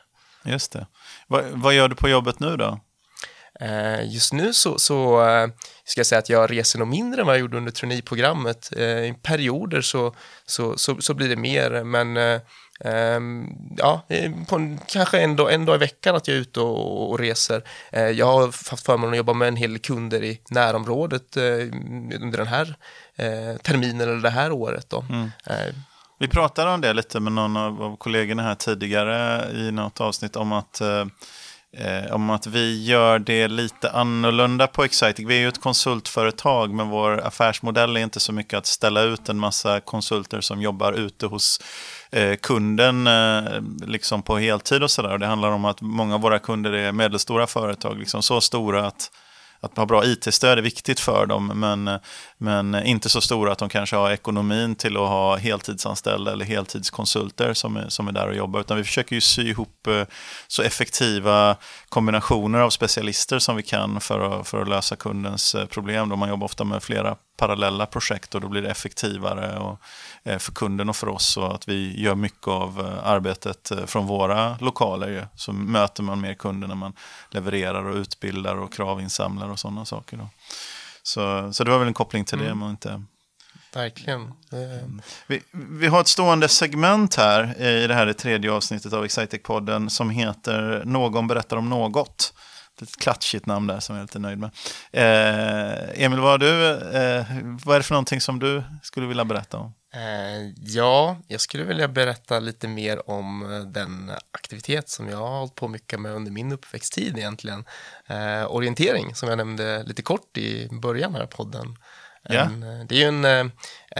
Just 0.45 0.73
det. 0.73 0.87
Va, 1.29 1.43
vad 1.53 1.75
gör 1.75 1.89
du 1.89 1.95
på 1.95 2.09
jobbet 2.09 2.41
nu 2.41 2.57
då? 2.57 2.81
Eh, 3.61 4.13
just 4.13 4.33
nu 4.33 4.53
så, 4.53 4.79
så 4.79 5.27
eh, 5.29 5.49
ska 5.85 5.99
jag 5.99 6.07
säga 6.07 6.19
att 6.19 6.29
jag 6.29 6.51
reser 6.51 6.79
nog 6.79 6.89
mindre 6.89 7.21
än 7.21 7.27
vad 7.27 7.35
jag 7.35 7.41
gjorde 7.41 7.57
under 7.57 7.73
traineeprogrammet. 7.73 8.73
Eh, 8.77 9.05
I 9.05 9.15
perioder 9.23 9.81
så, 9.81 10.15
så, 10.47 10.79
så, 10.79 11.01
så, 11.01 11.15
blir 11.15 11.29
det 11.29 11.37
mer, 11.37 11.85
men 11.85 12.41
ja, 13.77 14.07
på 14.49 14.57
en, 14.57 14.79
kanske 14.87 15.21
en 15.21 15.37
dag, 15.37 15.55
en 15.55 15.65
dag 15.65 15.77
i 15.77 15.79
veckan 15.79 16.17
att 16.17 16.29
jag 16.29 16.37
är 16.37 16.41
ute 16.41 16.61
och, 16.61 17.11
och 17.11 17.19
reser. 17.19 17.63
Uh, 17.97 18.11
jag 18.11 18.27
har 18.27 18.43
haft 18.71 18.87
förmånen 18.87 19.11
att 19.11 19.17
jobba 19.17 19.33
med 19.33 19.49
en 19.49 19.57
hel 19.57 19.79
kunder 19.79 20.25
i 20.25 20.41
närområdet 20.51 21.37
uh, 21.37 21.43
under 22.23 22.39
den 22.39 22.47
här 22.47 22.67
uh, 23.23 23.57
terminen 23.57 24.01
eller 24.01 24.23
det 24.23 24.31
här 24.31 24.53
året. 24.53 24.91
Då. 24.91 25.05
Mm. 25.09 25.31
Vi 26.21 26.29
pratade 26.29 26.71
om 26.71 26.81
det 26.81 26.93
lite 26.93 27.21
med 27.21 27.33
någon 27.33 27.57
av 27.57 27.97
kollegorna 27.97 28.43
här 28.43 28.55
tidigare 28.55 29.51
i 29.53 29.71
något 29.71 30.01
avsnitt 30.01 30.37
om 30.37 30.53
att 30.53 30.83
Eh, 31.77 32.15
om 32.15 32.31
att 32.31 32.47
vi 32.47 32.85
gör 32.85 33.19
det 33.19 33.49
lite 33.49 33.91
annorlunda 33.91 34.67
på 34.67 34.85
Exciting. 34.85 35.27
Vi 35.27 35.37
är 35.37 35.41
ju 35.41 35.49
ett 35.49 35.61
konsultföretag, 35.61 36.75
men 36.75 36.89
vår 36.89 37.21
affärsmodell 37.21 37.97
är 37.97 38.01
inte 38.01 38.21
så 38.21 38.33
mycket 38.33 38.59
att 38.59 38.67
ställa 38.67 39.03
ut 39.03 39.29
en 39.29 39.39
massa 39.39 39.81
konsulter 39.81 40.41
som 40.41 40.63
jobbar 40.63 40.93
ute 40.93 41.27
hos 41.27 41.61
eh, 42.11 42.37
kunden 42.37 43.07
eh, 43.07 43.43
liksom 43.87 44.23
på 44.23 44.39
heltid 44.39 44.83
och 44.83 44.91
sådär. 44.91 45.19
Det 45.19 45.27
handlar 45.27 45.51
om 45.51 45.65
att 45.65 45.81
många 45.81 46.15
av 46.15 46.21
våra 46.21 46.39
kunder 46.39 46.73
är 46.73 46.93
medelstora 46.93 47.47
företag, 47.47 47.99
liksom 47.99 48.23
så 48.23 48.41
stora 48.41 48.87
att 48.87 49.11
att 49.61 49.77
ha 49.77 49.87
bra 49.87 50.05
it-stöd 50.05 50.59
är 50.59 50.63
viktigt 50.63 51.01
för 51.01 51.27
dem, 51.27 51.47
men, 51.47 51.99
men 52.39 52.75
inte 52.75 53.09
så 53.09 53.21
stora 53.21 53.53
att 53.53 53.59
de 53.59 53.69
kanske 53.69 53.97
har 53.97 54.11
ekonomin 54.11 54.75
till 54.75 54.97
att 54.97 55.09
ha 55.09 55.37
heltidsanställda 55.37 56.33
eller 56.33 56.45
heltidskonsulter 56.45 57.55
som 57.55 57.77
är, 57.77 57.89
som 57.89 58.09
är 58.09 58.13
där 58.13 58.29
och 58.29 58.37
jobbar. 58.37 58.61
Utan 58.61 58.77
vi 58.77 58.85
försöker 58.85 59.15
ju 59.15 59.21
sy 59.21 59.49
ihop 59.49 59.87
eh, 59.87 60.03
så 60.49 60.63
effektiva 60.63 61.57
kombinationer 61.89 62.59
av 62.59 62.71
specialister 62.71 63.39
som 63.39 63.57
vi 63.57 63.63
kan 63.63 64.01
för 64.01 64.41
att, 64.41 64.49
för 64.49 64.63
att 64.63 64.69
lösa 64.69 64.97
kundens 64.97 65.55
eh, 65.55 65.67
problem. 65.67 66.09
Då 66.09 66.17
man 66.17 66.29
jobbar 66.29 66.45
ofta 66.45 66.65
med 66.65 66.83
flera 66.83 67.17
parallella 67.39 67.87
projekt 67.87 68.35
och 68.35 68.41
då 68.41 68.49
blir 68.49 68.63
det 68.63 68.71
effektivare 68.71 69.59
och, 69.59 69.81
eh, 70.23 70.39
för 70.39 70.53
kunden 70.53 70.89
och 70.89 70.97
för 70.97 71.09
oss. 71.09 71.37
Och 71.37 71.55
att 71.55 71.69
vi 71.69 72.01
gör 72.01 72.15
mycket 72.15 72.49
av 72.49 72.81
eh, 72.81 73.07
arbetet 73.07 73.71
eh, 73.71 73.87
från 73.87 74.07
våra 74.07 74.59
lokaler. 74.61 75.29
Så 75.35 75.53
möter 75.53 76.03
man 76.03 76.21
mer 76.21 76.35
kunder 76.35 76.69
när 76.69 76.75
man 76.75 76.93
levererar 77.31 77.85
och 77.85 77.97
utbildar 77.97 78.57
och 78.57 78.73
kravinsamlar 78.73 79.49
och 79.49 79.59
sådana 79.59 79.85
saker. 79.85 80.17
Då. 80.17 80.29
Så, 81.03 81.53
så 81.53 81.65
det 81.65 81.71
var 81.71 81.79
väl 81.79 81.89
en 81.89 81.95
koppling 81.95 82.25
till 82.25 82.41
mm. 82.41 82.61
det. 82.61 82.71
Inte... 82.71 83.03
Verkligen. 83.75 84.33
Vi, 85.27 85.43
vi 85.53 85.87
har 85.87 86.01
ett 86.01 86.09
stående 86.09 86.49
segment 86.49 87.15
här 87.15 87.63
i 87.63 87.87
det 87.87 87.95
här 87.95 88.07
det 88.07 88.15
tredje 88.15 88.53
avsnittet 88.53 88.93
av 88.93 89.05
Excitec-podden 89.05 89.89
som 89.89 90.11
heter 90.11 90.83
Någon 90.85 91.27
berättar 91.27 91.57
om 91.57 91.69
något 91.69 92.33
ett 92.83 92.97
klatschigt 92.97 93.47
namn 93.47 93.67
där 93.67 93.81
som 93.81 93.97
jag 93.97 94.01
är 94.01 94.05
lite 94.05 94.19
nöjd 94.19 94.39
med. 94.39 94.51
Eh, 94.93 96.05
Emil, 96.05 96.21
vad, 96.21 96.41
du, 96.41 96.71
eh, 96.71 97.27
vad 97.65 97.75
är 97.75 97.79
det 97.79 97.83
för 97.83 97.95
någonting 97.95 98.21
som 98.21 98.39
du 98.39 98.63
skulle 98.83 99.07
vilja 99.07 99.25
berätta 99.25 99.59
om? 99.59 99.75
Eh, 99.95 100.53
ja, 100.57 101.17
jag 101.29 101.41
skulle 101.41 101.65
vilja 101.65 101.89
berätta 101.89 102.41
lite 102.41 102.69
mer 102.69 103.11
om 103.11 103.53
eh, 103.53 103.61
den 103.61 104.11
aktivitet 104.31 104.89
som 104.89 105.09
jag 105.09 105.19
har 105.19 105.39
hållit 105.39 105.55
på 105.55 105.69
mycket 105.69 106.01
med 106.01 106.13
under 106.13 106.33
min 106.33 106.53
uppväxttid 106.53 107.19
egentligen. 107.19 107.65
Eh, 108.07 108.55
orientering, 108.55 109.15
som 109.15 109.29
jag 109.29 109.39
nämnde 109.39 109.83
lite 109.83 110.03
kort 110.03 110.37
i 110.39 110.69
början 110.83 111.17
av 111.17 111.27
podden. 111.27 111.77
Ja. 112.23 112.41
En, 112.41 112.63
eh, 112.63 112.87
det 112.87 112.95
är 113.03 113.11
ju 113.11 113.29
en, 113.29 113.51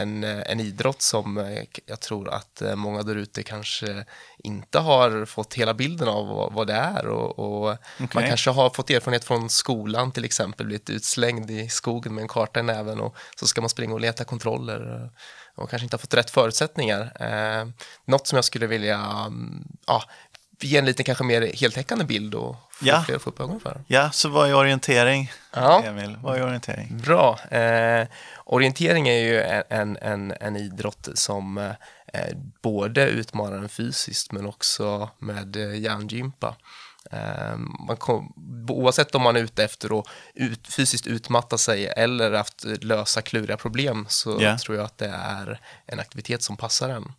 en, 0.01 0.23
eh, 0.23 0.41
en 0.45 0.59
idrott 0.59 1.01
som 1.01 1.57
jag 1.85 1.99
tror 1.99 2.29
att 2.29 2.61
många 2.75 3.03
där 3.03 3.15
ute 3.15 3.43
kanske 3.43 4.05
inte 4.37 4.79
har 4.79 5.25
fått 5.25 5.53
hela 5.53 5.73
bilden 5.73 6.07
av 6.07 6.27
vad, 6.27 6.53
vad 6.53 6.67
det 6.67 6.73
är 6.73 7.07
och, 7.07 7.39
och 7.39 7.69
okay. 7.69 8.07
man 8.13 8.23
kanske 8.23 8.49
har 8.49 8.69
fått 8.69 8.89
erfarenhet 8.89 9.23
från 9.23 9.49
skolan 9.49 10.11
till 10.11 10.25
exempel, 10.25 10.65
blivit 10.65 10.89
utslängd 10.89 11.51
i 11.51 11.69
skogen 11.69 12.15
med 12.15 12.21
en 12.21 12.27
karta 12.27 12.59
i 12.59 12.63
näven 12.63 12.99
och 12.99 13.15
så 13.39 13.47
ska 13.47 13.61
man 13.61 13.69
springa 13.69 13.93
och 13.93 14.01
leta 14.01 14.23
kontroller 14.23 15.09
och 15.59 15.69
kanske 15.69 15.83
inte 15.83 15.95
har 15.95 15.99
fått 15.99 16.13
rätt 16.13 16.29
förutsättningar. 16.29 17.11
Eh, 17.19 17.67
något 18.05 18.27
som 18.27 18.35
jag 18.35 18.45
skulle 18.45 18.67
vilja 18.67 18.99
mm, 19.27 19.63
ja, 19.87 20.03
ge 20.61 20.77
en 20.77 20.85
lite 20.85 21.03
kanske 21.03 21.23
mer 21.23 21.41
heltäckande 21.55 22.05
bild 22.05 22.35
och 22.35 22.55
få 22.71 22.85
Ja. 22.87 23.03
fler 23.05 23.15
att 23.15 23.21
få 23.21 23.29
upp 23.29 23.39
ögonen 23.39 23.59
för. 23.59 23.81
Ja, 23.87 24.11
så 24.11 24.29
vad 24.29 24.49
är 24.49 24.55
orientering? 24.55 25.31
Ja. 25.53 25.83
Emil, 25.83 26.17
vad 26.23 26.37
är 26.37 26.43
orientering? 26.43 26.97
Bra. 26.97 27.39
Eh, 27.51 28.07
orientering 28.45 29.07
är 29.07 29.19
ju 29.19 29.41
en, 29.69 29.97
en, 30.01 30.33
en, 30.41 30.55
idrott 30.55 31.07
som 31.13 31.57
eh, 31.57 31.73
både 32.61 33.07
utmanar 33.09 33.57
en 33.57 33.69
fysiskt 33.69 34.31
men 34.31 34.45
också 34.45 35.09
med 35.19 35.55
eh, 35.55 35.79
hjärngympa. 35.79 36.55
Eh, 37.11 37.55
man 37.87 37.97
kom, 37.97 38.33
oavsett 38.69 39.15
om 39.15 39.21
man 39.21 39.35
är 39.35 39.39
ute 39.39 39.63
efter 39.63 39.99
att 39.99 40.05
ut, 40.33 40.73
fysiskt 40.73 41.07
utmatta 41.07 41.57
sig 41.57 41.85
eller 41.87 42.31
att 42.31 42.65
lösa 42.81 43.21
kluriga 43.21 43.57
problem 43.57 44.05
så 44.09 44.37
Ja. 44.41 44.57
tror 44.57 44.77
jag 44.77 44.85
att 44.85 44.97
det 44.97 45.13
är 45.23 45.59
en 45.85 45.99
aktivitet 45.99 46.43
som 46.43 46.57
passar 46.57 46.89
en. 46.89 47.11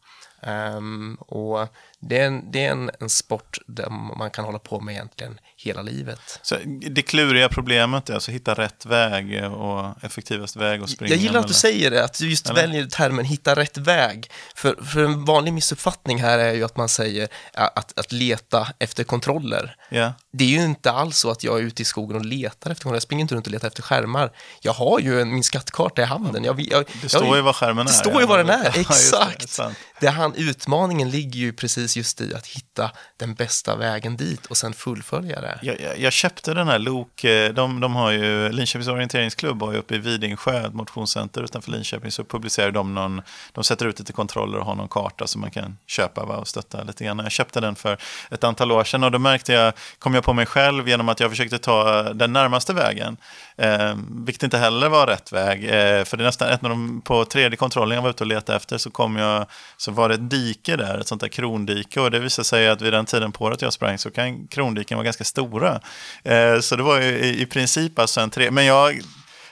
Ehm, 0.42 1.14
och 1.20 1.68
det 2.00 2.18
är, 2.18 2.26
en, 2.26 2.52
det 2.52 2.64
är 2.64 2.70
en, 2.70 2.90
en 3.00 3.10
sport 3.10 3.58
där 3.66 3.90
man 4.18 4.30
kan 4.30 4.44
hålla 4.44 4.58
på 4.58 4.80
med 4.80 4.92
egentligen 4.92 5.40
hela 5.56 5.82
livet. 5.82 6.40
Så 6.42 6.56
det 6.90 7.02
kluriga 7.02 7.48
problemet 7.48 8.10
är 8.10 8.14
alltså 8.14 8.30
hitta 8.30 8.54
rätt 8.54 8.86
väg 8.86 9.44
och 9.52 10.04
effektivast 10.04 10.56
väg 10.56 10.82
att 10.82 10.90
springa. 10.90 11.10
Jag 11.14 11.20
gillar 11.20 11.40
att 11.40 11.48
du 11.48 11.54
säger 11.54 11.90
det, 11.90 12.04
att 12.04 12.18
du 12.18 12.30
just 12.30 12.50
Eller? 12.50 12.60
väljer 12.60 12.86
termen 12.86 13.24
hitta 13.24 13.54
rätt 13.54 13.78
väg. 13.78 14.30
För, 14.54 14.84
för 14.84 15.04
en 15.04 15.24
vanlig 15.24 15.52
missuppfattning 15.52 16.20
här 16.20 16.38
är 16.38 16.52
ju 16.52 16.64
att 16.64 16.76
man 16.76 16.88
säger 16.88 17.28
att, 17.54 17.98
att 17.98 18.12
leta 18.12 18.68
efter 18.78 19.04
kontroller. 19.04 19.76
Ja. 19.88 20.12
Det 20.32 20.44
är 20.44 20.48
ju 20.48 20.64
inte 20.64 20.90
alls 20.90 21.18
så 21.18 21.30
att 21.30 21.44
jag 21.44 21.58
är 21.58 21.62
ute 21.62 21.82
i 21.82 21.84
skogen 21.84 22.16
och 22.16 22.24
letar 22.24 22.70
efter 22.70 22.82
kontroller. 22.82 22.96
Jag 22.96 23.02
springer 23.02 23.22
inte 23.22 23.34
runt 23.34 23.46
och 23.46 23.52
letar 23.52 23.68
efter 23.68 23.82
skärmar. 23.82 24.32
Jag 24.60 24.72
har 24.72 25.00
ju 25.00 25.20
en, 25.20 25.32
min 25.32 25.44
skattkarta 25.44 26.02
i 26.02 26.04
handen. 26.04 26.44
Jag, 26.44 26.60
jag, 26.60 26.84
Det 27.02 27.08
står 27.08 27.36
ju 27.36 27.42
vad 27.42 27.56
skärmen 27.56 27.86
är. 27.86 27.90
Det 27.90 27.96
står 27.96 28.20
ju 28.20 28.26
vad 28.26 28.38
den 28.38 28.50
är, 28.50 28.64
Ja, 28.74 28.76
just 28.76 29.12
det, 29.12 29.26
exakt. 29.36 29.76
Det 30.00 30.08
han, 30.30 30.46
utmaningen 30.46 31.10
ligger 31.10 31.40
ju 31.40 31.52
precis 31.52 31.96
just 31.96 32.20
i 32.20 32.34
att 32.34 32.46
hitta 32.46 32.90
den 33.16 33.34
bästa 33.34 33.76
vägen 33.76 34.16
dit 34.16 34.46
och 34.46 34.56
sen 34.56 34.72
fullfölja 34.72 35.40
det. 35.40 35.58
Jag, 35.62 35.80
jag, 35.80 35.98
jag 35.98 36.12
köpte 36.12 36.54
den 36.54 36.68
här 36.68 36.78
Lok, 36.78 37.24
eh, 37.24 37.54
de, 37.54 37.80
de 37.80 37.94
har 37.94 38.10
ju, 38.10 38.52
Linköpings 38.52 38.88
orienteringsklubb 38.88 39.62
har 39.62 39.72
ju 39.72 39.78
uppe 39.78 39.94
i 39.94 39.98
Vidingsjö, 39.98 40.66
ett 40.66 40.74
motionscenter 40.74 41.42
utanför 41.42 41.70
Linköping, 41.70 42.10
så 42.10 42.24
publicerar 42.24 42.70
de 42.70 42.94
någon, 42.94 43.22
de 43.52 43.64
sätter 43.64 43.86
ut 43.86 43.98
lite 43.98 44.12
kontroller 44.12 44.58
och 44.58 44.66
har 44.66 44.74
någon 44.74 44.88
karta 44.88 45.26
som 45.26 45.40
man 45.40 45.50
kan 45.50 45.76
köpa 45.86 46.24
va, 46.24 46.36
och 46.36 46.48
stötta 46.48 46.82
lite 46.82 47.04
grann. 47.04 47.18
Jag 47.18 47.32
köpte 47.32 47.60
den 47.60 47.76
för 47.76 47.98
ett 48.30 48.44
antal 48.44 48.72
år 48.72 48.84
sedan 48.84 49.04
och 49.04 49.10
då 49.10 49.18
märkte 49.18 49.52
jag, 49.52 49.72
kom 49.98 50.14
jag 50.14 50.24
på 50.24 50.32
mig 50.32 50.46
själv 50.46 50.88
genom 50.88 51.08
att 51.08 51.20
jag 51.20 51.30
försökte 51.30 51.58
ta 51.58 52.02
den 52.02 52.32
närmaste 52.32 52.72
vägen, 52.72 53.16
eh, 53.56 53.94
vilket 54.08 54.42
inte 54.42 54.58
heller 54.58 54.88
var 54.88 55.06
rätt 55.06 55.32
väg, 55.32 55.64
eh, 55.64 56.04
för 56.04 56.16
det 56.16 56.22
är 56.22 56.26
nästan 56.26 56.48
ett 56.48 56.64
av 56.64 56.70
de, 56.70 57.00
på 57.00 57.24
tredje 57.24 57.56
kontrollen 57.56 57.94
jag 57.94 58.02
var 58.02 58.10
ute 58.10 58.24
och 58.24 58.28
letade 58.28 58.56
efter 58.56 58.78
så 58.78 58.90
kom 58.90 59.16
jag, 59.16 59.46
så 59.76 59.92
var 59.92 60.08
det 60.08 60.16
ett 60.20 60.30
dike 60.30 60.76
där, 60.76 60.98
ett 60.98 61.06
sånt 61.06 61.20
där 61.20 61.28
krondike 61.28 62.00
och 62.00 62.10
det 62.10 62.18
visade 62.18 62.46
sig 62.46 62.68
att 62.68 62.82
vid 62.82 62.92
den 62.92 63.06
tiden 63.06 63.32
på 63.32 63.44
året 63.44 63.62
jag 63.62 63.72
sprang 63.72 63.98
så 63.98 64.10
kan 64.10 64.46
krondiken 64.46 64.96
vara 64.96 65.04
ganska 65.04 65.24
stora. 65.24 65.80
Eh, 66.24 66.60
så 66.60 66.76
det 66.76 66.82
var 66.82 67.00
ju 67.00 67.08
i, 67.08 67.42
i 67.42 67.46
princip 67.46 67.98
alltså 67.98 68.20
en 68.20 68.30
tre, 68.30 68.50
men 68.50 68.64
jag, 68.66 69.00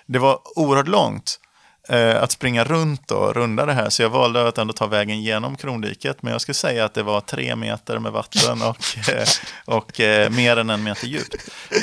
det 0.07 0.19
var 0.19 0.41
oerhört 0.57 0.89
långt 0.89 1.41
eh, 1.89 2.23
att 2.23 2.33
springa 2.33 2.65
runt 2.65 3.11
och 3.11 3.35
runda 3.35 3.67
det 3.67 3.73
här. 3.73 3.91
Så 3.91 4.03
jag 4.03 4.11
valde 4.11 4.49
att 4.49 4.59
ändå 4.59 4.73
ta 4.73 4.87
vägen 4.87 5.23
genom 5.23 5.57
Krondiket. 5.57 6.23
Men 6.23 6.33
jag 6.33 6.41
skulle 6.41 6.55
säga 6.55 6.85
att 6.85 6.95
det 6.95 7.03
var 7.03 7.21
tre 7.21 7.57
meter 7.57 7.99
med 7.99 8.13
vatten 8.13 8.63
och, 8.63 8.77
eh, 9.09 9.29
och 9.65 10.01
eh, 10.01 10.31
mer 10.31 10.57
än 10.57 10.71
en 10.71 10.83
meter 10.83 11.07
djupt. 11.07 11.35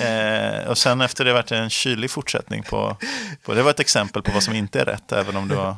Eh, 0.02 0.70
och 0.70 0.78
sen 0.78 1.02
efter 1.02 1.26
det 1.26 1.34
vart 1.34 1.48
det 1.48 1.58
en 1.58 1.70
kylig 1.70 2.12
fortsättning 2.12 2.64
på, 2.64 2.98
på, 3.44 3.54
det 3.54 3.64
var 3.64 3.72
ett 3.72 3.80
exempel 3.80 4.22
på 4.22 4.32
vad 4.32 4.44
som 4.44 4.56
inte 4.56 4.82
är 4.82 4.86
rätt, 4.86 5.12
även 5.12 5.36
om 5.38 5.48
det 5.48 5.56
var... 5.56 5.76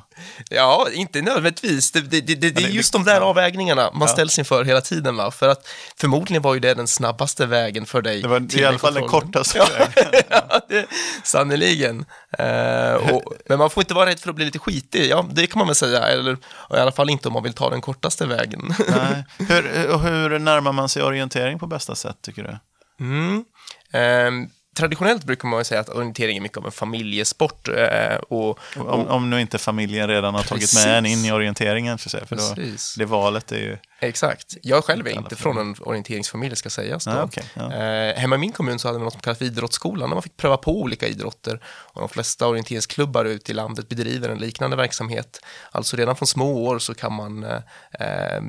Ja, 0.49 0.87
inte 0.93 1.21
nödvändigtvis. 1.21 1.91
Det, 1.91 2.01
det, 2.01 2.21
det, 2.21 2.35
det 2.35 2.47
är 2.47 2.51
det- 2.51 2.61
just 2.61 2.93
de 2.93 3.03
där 3.03 3.15
ja. 3.15 3.21
avvägningarna 3.21 3.91
man 3.91 4.01
Ja. 4.01 4.07
ställs 4.07 4.39
inför 4.39 4.63
hela 4.63 4.81
tiden. 4.81 5.17
Va? 5.17 5.31
För 5.31 5.47
att 5.47 5.67
förmodligen 5.99 6.41
var 6.41 6.53
ju 6.53 6.59
det 6.59 6.73
den 6.73 6.87
snabbaste 6.87 7.45
vägen 7.45 7.85
för 7.85 8.01
dig. 8.01 8.21
Det 8.21 8.27
var 8.27 8.39
till 8.39 8.59
i 8.59 8.65
alla 8.65 8.79
fall 8.79 8.93
den 8.93 9.07
kortaste 9.07 9.59
vägen. 9.59 10.23
ja, 10.29 10.61
det, 10.69 10.85
sannerligen. 11.23 12.05
Eh, 12.39 12.45
men 13.49 13.57
man 13.59 13.69
får 13.69 13.81
inte 13.83 13.93
vara 13.93 14.05
rädd 14.17 14.21
för 14.21 14.29
att 14.29 14.35
bli 14.35 14.45
lite 14.45 14.59
skitig, 14.59 15.09
ja, 15.09 15.25
det 15.31 15.47
kan 15.47 15.59
man 15.59 15.67
väl 15.67 15.75
säga, 15.75 16.07
eller 16.07 16.33
i 16.33 16.37
alla 16.77 16.91
fall 16.91 17.09
inte 17.09 17.27
om 17.27 17.33
man 17.33 17.43
vill 17.43 17.53
ta 17.53 17.69
den 17.69 17.81
kortaste 17.81 18.25
vägen. 18.25 18.73
Nej. 18.89 19.25
Hur, 19.37 19.97
hur 19.97 20.39
närmar 20.39 20.71
man 20.71 20.89
sig 20.89 21.03
orientering 21.03 21.59
på 21.59 21.67
bästa 21.67 21.95
sätt, 21.95 22.17
tycker 22.21 22.43
du? 22.43 22.57
Mm. 23.05 23.45
Ehm, 23.93 24.49
traditionellt 24.77 25.23
brukar 25.23 25.47
man 25.47 25.65
säga 25.65 25.81
att 25.81 25.89
orientering 25.89 26.37
är 26.37 26.41
mycket 26.41 26.57
av 26.57 26.65
en 26.65 26.71
familjesport. 26.71 27.67
eh, 27.67 28.15
och, 28.15 28.59
Om, 28.77 29.07
om 29.07 29.29
nu 29.29 29.41
inte 29.41 29.57
familjen 29.57 30.07
redan 30.07 30.35
har 30.35 30.43
tagit 30.43 30.75
med 30.75 30.97
en 30.97 31.05
in 31.05 31.25
i 31.25 31.31
orienteringen, 31.31 31.97
för, 31.97 32.09
sig, 32.09 32.25
för 32.25 32.35
då, 32.35 32.55
Precis. 32.55 32.95
det 32.97 33.05
valet 33.05 33.51
är 33.51 33.57
ju... 33.57 33.77
Exakt. 33.99 34.57
Jag 34.61 34.83
själv 34.83 35.07
är 35.07 35.11
Inte 35.11 35.35
från 35.35 35.57
en 35.57 35.75
orienteringsfamilj, 35.79 36.55
ska 36.55 36.69
sägas. 36.69 37.05
Ja, 37.05 37.23
okej, 37.23 37.43
ja. 37.53 37.73
Eh, 37.73 38.15
hemma 38.15 38.35
i 38.35 38.39
min 38.39 38.51
kommun 38.51 38.79
så 38.79 38.87
hade 38.87 38.97
vi 38.99 39.03
något 39.03 39.13
som 39.13 39.21
kallas 39.21 39.37
för 39.37 39.45
idrottsskolan, 39.45 40.09
där 40.09 40.15
man 40.15 40.23
fick 40.23 40.37
pröva 40.37 40.57
på 40.57 40.81
olika 40.81 41.07
idrotter. 41.07 41.59
Och 41.65 42.01
de 42.01 42.09
flesta 42.09 42.47
orienteringsklubbar 42.47 43.25
ute 43.25 43.51
i 43.51 43.55
landet 43.55 43.89
bedriver 43.89 44.29
en 44.29 44.37
liknande 44.37 44.77
verksamhet. 44.77 45.39
Alltså 45.71 45.97
redan 45.97 46.15
från 46.15 46.27
små 46.27 46.65
år 46.65 46.79
så 46.79 46.93
kan 46.93 47.13
man 47.13 47.43
eh, 47.43 47.55
eh, 47.99 48.41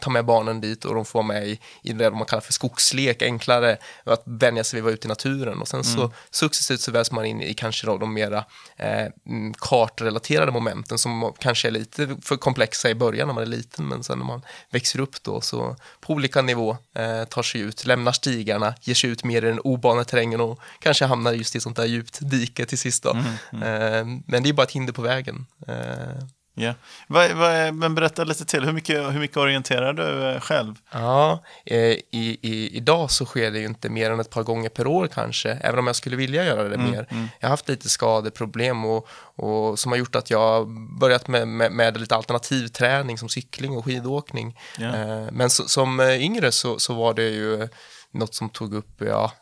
ta 0.00 0.10
med 0.10 0.24
barnen 0.24 0.60
dit 0.60 0.84
och 0.84 0.94
de 0.94 1.04
får 1.04 1.18
vara 1.18 1.26
med 1.26 1.48
i, 1.48 1.60
i 1.82 1.92
det 1.92 2.10
man 2.10 2.24
kallar 2.24 2.40
för 2.40 2.52
skogslek, 2.52 3.22
enklare 3.22 3.76
att 4.04 4.22
vänja 4.26 4.64
sig 4.64 4.76
vid 4.76 4.82
att 4.82 4.84
vara 4.84 4.94
ute 4.94 5.06
i 5.06 5.08
naturen. 5.08 5.60
Och 5.64 5.68
sen 5.68 5.80
Mm. 5.80 5.94
så 5.94 6.12
successivt 6.30 6.80
så 6.80 6.90
väljs 6.92 7.10
man 7.10 7.24
in 7.24 7.42
i 7.42 7.54
kanske 7.54 7.86
då 7.86 7.98
de 7.98 8.14
mera 8.14 8.44
eh, 8.76 9.06
mm, 9.26 9.54
kartrelaterade 9.58 10.52
momenten 10.52 10.98
som 10.98 11.32
kanske 11.38 11.68
är 11.68 11.72
lite 11.72 12.16
för 12.22 12.36
komplexa 12.36 12.90
i 12.90 12.94
början 12.94 13.26
när 13.28 13.34
man 13.34 13.42
är 13.42 13.46
liten, 13.48 13.88
men 13.88 14.04
sen 14.04 14.18
när 14.18 14.24
man 14.26 14.42
växer 14.70 15.00
upp 15.00 15.22
då 15.22 15.40
så 15.40 15.76
på 16.00 16.12
olika 16.12 16.42
nivå 16.42 16.76
eh, 16.94 17.24
tar 17.24 17.42
sig 17.42 17.60
ut, 17.60 17.86
lämnar 17.86 18.12
stigarna, 18.12 18.74
ger 18.80 18.94
sig 18.94 19.10
ut 19.10 19.24
mer 19.24 19.44
i 19.44 19.48
den 19.48 19.60
obanade 19.60 20.04
terrängen 20.04 20.40
och 20.40 20.58
kanske 20.80 21.04
hamnar 21.04 21.32
just 21.32 21.56
i 21.56 21.60
sånt 21.60 21.76
där 21.76 21.84
djupt 21.84 22.18
dike 22.20 22.66
till 22.66 22.78
sist 22.78 23.02
då. 23.02 23.10
Eh, 23.10 24.04
men 24.26 24.42
det 24.42 24.48
är 24.48 24.52
bara 24.52 24.62
ett 24.62 24.72
hinder 24.72 24.92
på 24.92 25.02
vägen. 25.02 25.46
Ja. 26.54 26.74
Är- 27.08 27.72
men 27.72 27.94
berätta 27.94 28.24
lite 28.24 28.44
till, 28.44 28.64
hur 28.64 28.72
mycket, 28.72 28.96
hur 29.14 29.18
mycket 29.20 29.36
orienterar 29.36 29.92
du 29.92 30.30
eh, 30.30 30.40
själv? 30.40 30.74
Ja, 30.92 31.42
eh, 31.66 31.78
i, 31.78 32.38
i, 32.42 32.76
idag 32.76 33.10
så 33.10 33.24
sker 33.26 33.50
det 33.50 33.58
ju 33.58 33.64
inte 33.66 33.88
mer 33.88 34.10
än 34.10 34.20
ett 34.20 34.30
par 34.30 34.42
gånger 34.42 34.68
per 34.68 34.86
år 34.86 35.06
kanske, 35.06 35.50
även 35.50 35.78
om 35.78 35.86
jag 35.86 35.96
skulle 35.96 36.16
vilja 36.16 36.44
göra 36.44 36.68
det 36.68 36.78
mer. 36.78 37.06
Jag 37.40 37.48
har 37.48 37.50
haft 37.50 37.68
lite 37.68 37.88
skadeproblem 37.88 38.84
och, 38.84 39.08
och 39.36 39.78
som 39.78 39.92
har 39.92 39.98
gjort 39.98 40.14
att 40.14 40.30
jag 40.30 40.38
har 40.38 40.98
börjat 41.00 41.28
med, 41.28 41.48
med, 41.48 41.72
med 41.72 42.00
lite 42.00 42.16
alternativ 42.16 42.68
träning 42.68 43.18
som 43.18 43.28
cykling 43.28 43.76
och 43.76 43.84
skidåkning. 43.84 44.58
Eh, 44.94 45.32
men 45.32 45.50
så, 45.50 45.68
som 45.68 46.00
eh, 46.00 46.22
yngre 46.22 46.52
så, 46.52 46.78
så 46.78 46.94
var 46.94 47.14
det 47.14 47.28
ju 47.28 47.68
något 48.12 48.34
som 48.34 48.48
tog 48.48 48.74
upp, 48.74 49.02
ja, 49.06 49.32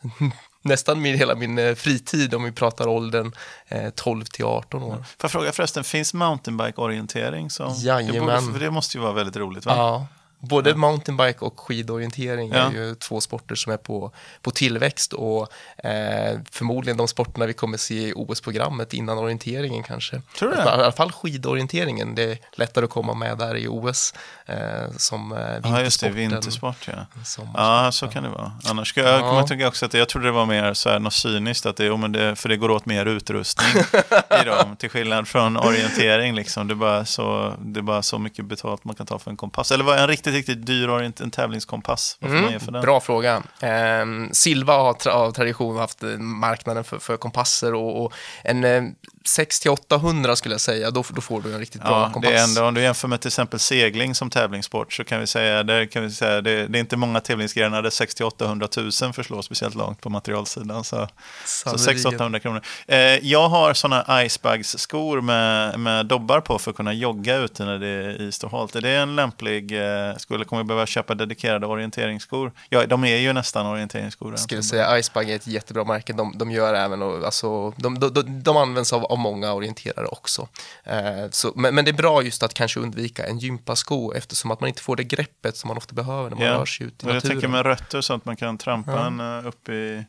nästan 0.63 1.01
min, 1.01 1.17
hela 1.17 1.35
min 1.35 1.57
eh, 1.57 1.75
fritid 1.75 2.33
om 2.33 2.43
vi 2.43 2.51
pratar 2.51 2.87
åldern 2.87 3.31
eh, 3.67 3.89
12 3.89 4.25
till 4.25 4.45
18 4.45 4.83
år. 4.83 4.89
Får 4.89 5.03
jag 5.21 5.31
fråga 5.31 5.51
förresten, 5.51 5.83
finns 5.83 6.13
mountainbike-orientering? 6.13 7.49
Som, 7.49 7.73
Jajamän. 7.73 8.35
Det, 8.45 8.51
borde, 8.51 8.65
det 8.65 8.71
måste 8.71 8.97
ju 8.97 9.01
vara 9.01 9.13
väldigt 9.13 9.35
roligt, 9.35 9.65
va? 9.65 9.73
Ja, 9.75 10.07
både 10.49 10.75
mountainbike 10.75 11.39
och 11.39 11.59
skidorientering 11.59 12.51
Ja. 12.53 12.59
är 12.59 12.71
ju 12.71 12.95
två 12.95 13.21
sporter 13.21 13.55
som 13.55 13.71
är 13.73 13.77
på, 13.77 14.11
på 14.41 14.51
tillväxt 14.51 15.13
och 15.13 15.41
eh, 15.85 16.39
förmodligen 16.51 16.97
de 16.97 17.07
sporterna 17.07 17.45
vi 17.45 17.53
kommer 17.53 17.77
se 17.77 17.93
i 18.07 18.13
OS-programmet 18.15 18.93
innan 18.93 19.17
orienteringen 19.17 19.83
kanske. 19.83 20.21
Tror 20.39 20.49
du 20.49 20.55
det? 20.55 20.63
I 20.63 20.67
alla 20.67 20.91
fall 20.91 21.11
skidorienteringen, 21.11 22.15
det 22.15 22.23
är 22.23 22.37
lättare 22.53 22.85
att 22.85 22.91
komma 22.91 23.13
med 23.13 23.37
där 23.37 23.55
i 23.55 23.67
OS 23.67 24.13
eh, 24.45 24.55
som 24.97 25.31
eh, 25.31 25.39
Ja, 25.63 25.81
just 25.81 26.01
det, 26.01 26.09
vintersporten. 26.09 26.95
vintersport, 26.95 27.47
ja. 27.55 27.83
Ja, 27.85 27.91
så 27.91 28.07
kan 28.07 28.23
det 28.23 28.29
vara. 28.29 28.51
Annars 28.69 28.87
ska 28.87 29.01
jag 29.01 29.19
Ja. 29.21 29.29
kommer 29.29 29.43
tycka 29.43 29.67
också 29.67 29.85
att 29.85 29.93
jag 29.93 30.09
trodde 30.09 30.27
det 30.27 30.31
var 30.31 30.45
mer 30.45 30.73
så 30.73 30.89
här, 30.89 30.99
något 30.99 31.13
cyniskt, 31.13 31.65
att 31.65 31.77
det, 31.77 31.85
jo, 31.85 31.97
men 31.97 32.11
det, 32.11 32.35
för 32.35 32.49
det 32.49 32.57
går 32.57 32.71
åt 32.71 32.85
mer 32.85 33.05
utrustning 33.05 33.83
i 34.41 34.45
dem, 34.45 34.75
till 34.75 34.89
skillnad 34.89 35.27
från 35.27 35.57
orientering. 35.57 36.35
Liksom. 36.35 36.67
Det, 36.67 36.73
är 36.73 36.75
bara 36.75 37.05
så, 37.05 37.53
det 37.59 37.79
är 37.79 37.81
bara 37.81 38.01
så 38.01 38.19
mycket 38.19 38.45
betalt 38.45 38.83
man 38.83 38.95
kan 38.95 39.05
ta 39.05 39.19
för 39.19 39.31
en 39.31 39.37
kompass. 39.37 39.71
Eller 39.71 39.83
vad 39.83 39.97
är 39.97 40.01
en 40.01 40.07
riktigt, 40.07 40.32
riktigt 40.33 40.65
dyr 40.65 40.87
orient, 40.89 41.21
en 41.21 41.31
tävlingskompass? 41.31 42.17
Vad 42.19 42.31
får 42.31 42.37
man 42.37 42.51
ge 42.51 42.59
för 42.59 42.65
den? 42.65 42.75
Mm, 42.75 42.81
Bra 42.85 42.99
fråga. 42.99 43.43
Ehm, 43.59 44.29
Silva 44.33 44.73
har 44.77 44.93
tra- 44.93 45.09
av 45.11 45.31
tradition 45.31 45.77
haft 45.77 46.03
eh, 46.03 46.09
marknaden 46.17 46.83
för, 46.83 46.99
för 46.99 47.17
kompasser 47.17 47.73
och, 47.73 48.05
och 48.05 48.13
en 48.43 48.63
eh, 48.63 48.83
600-800 49.25 50.35
skulle 50.35 50.53
jag 50.53 50.61
säga, 50.61 50.91
då, 50.91 51.03
då 51.09 51.21
får 51.21 51.41
du 51.41 51.53
en 51.53 51.59
riktigt 51.59 51.81
bra 51.81 51.91
Ja, 52.07 52.09
kompass. 52.13 52.31
det 52.31 52.37
är 52.37 52.43
ändå, 52.43 52.63
om 52.65 52.73
du 52.73 52.81
jämför 52.81 53.07
med 53.07 53.21
till 53.21 53.27
exempel 53.27 53.59
segling 53.59 54.15
som 54.15 54.29
tävlingssport 54.29 54.93
så 54.93 55.03
kan 55.03 55.19
vi 55.19 55.27
säga, 55.27 55.63
där 55.63 55.85
kan 55.85 56.03
vi 56.03 56.11
säga 56.11 56.41
det, 56.41 56.67
det 56.67 56.77
är 56.77 56.79
inte 56.79 56.97
många 56.97 57.19
tävlingsgrenar 57.19 57.81
där 57.81 57.89
60-800 57.89 59.03
000 59.03 59.13
förslår 59.13 59.41
speciellt 59.41 59.75
långt 59.75 60.01
på 60.01 60.09
materialsidan. 60.09 60.83
Så, 60.83 61.07
så 61.45 61.77
Sannerligen. 61.77 62.19
600-800 62.19 62.39
kronor. 62.39 62.61
Eh, 62.87 62.97
jag 62.99 63.49
har 63.49 63.73
sådana 63.73 64.23
icebags-skor 64.25 65.21
med, 65.21 65.79
med 65.79 66.05
dobbar 66.05 66.39
på 66.41 66.59
för 66.59 66.71
att 66.71 66.77
kunna 66.77 66.93
jogga 66.93 67.35
ute 67.37 67.65
när 67.65 67.79
det 67.79 67.87
är 67.87 68.21
is 68.21 68.43
och 68.43 68.51
halt. 68.51 68.75
Är 68.75 68.81
det 68.81 68.89
en 68.95 69.15
lämplig, 69.15 69.71
eh, 69.71 70.15
skulle 70.23 70.45
kommer 70.45 70.63
behöva 70.63 70.85
köpa 70.85 71.15
dedikerade 71.15 71.67
orienteringsskor? 71.67 72.51
Ja, 72.69 72.85
de 72.85 73.03
är 73.03 73.17
ju 73.17 73.33
nästan 73.33 73.65
orienteringsskor. 73.65 74.35
skulle 74.35 74.63
säga 74.63 74.99
Icebug 74.99 75.29
är 75.29 75.35
ett 75.35 75.47
jättebra 75.47 75.83
märke. 75.83 76.13
De, 76.13 76.37
de 76.37 76.51
gör 76.51 76.73
även, 76.73 77.01
och, 77.01 77.25
alltså, 77.25 77.71
de, 77.71 77.99
de, 77.99 78.43
de, 78.43 78.57
används 78.57 78.93
av, 78.93 79.05
av 79.05 79.17
många 79.17 79.53
orienterare 79.53 80.05
också. 80.05 80.47
Eh, 80.83 81.29
så, 81.31 81.53
men, 81.55 81.75
men, 81.75 81.85
det 81.85 81.91
är 81.91 81.93
bra 81.93 82.21
just 82.21 82.43
att 82.43 82.53
kanske 82.53 82.79
undvika 82.79 83.25
en 83.25 83.39
gympasko 83.39 84.13
eftersom 84.13 84.51
att 84.51 84.59
man 84.59 84.67
inte 84.67 84.81
får 84.81 84.95
det 84.95 85.03
greppet 85.03 85.57
som 85.57 85.67
man 85.67 85.77
ofta 85.77 85.95
behöver 85.95 86.29
när 86.29 86.37
man 86.37 86.45
ja. 86.45 86.53
rör 86.53 86.65
sig 86.65 86.87
ut 86.87 87.03
i 87.03 87.05
naturen. 87.05 87.15
Jag 87.15 87.23
tänker 87.23 87.47
med 87.47 87.65
rötter 87.65 88.01
så 88.01 88.13
att 88.13 88.25
man 88.25 88.35
kan 88.35 88.57
trampa 88.57 88.91
ja. 88.91 89.07
en 89.07 89.19
eh, 89.19 89.47
upp 89.47 89.69
i 89.69 90.05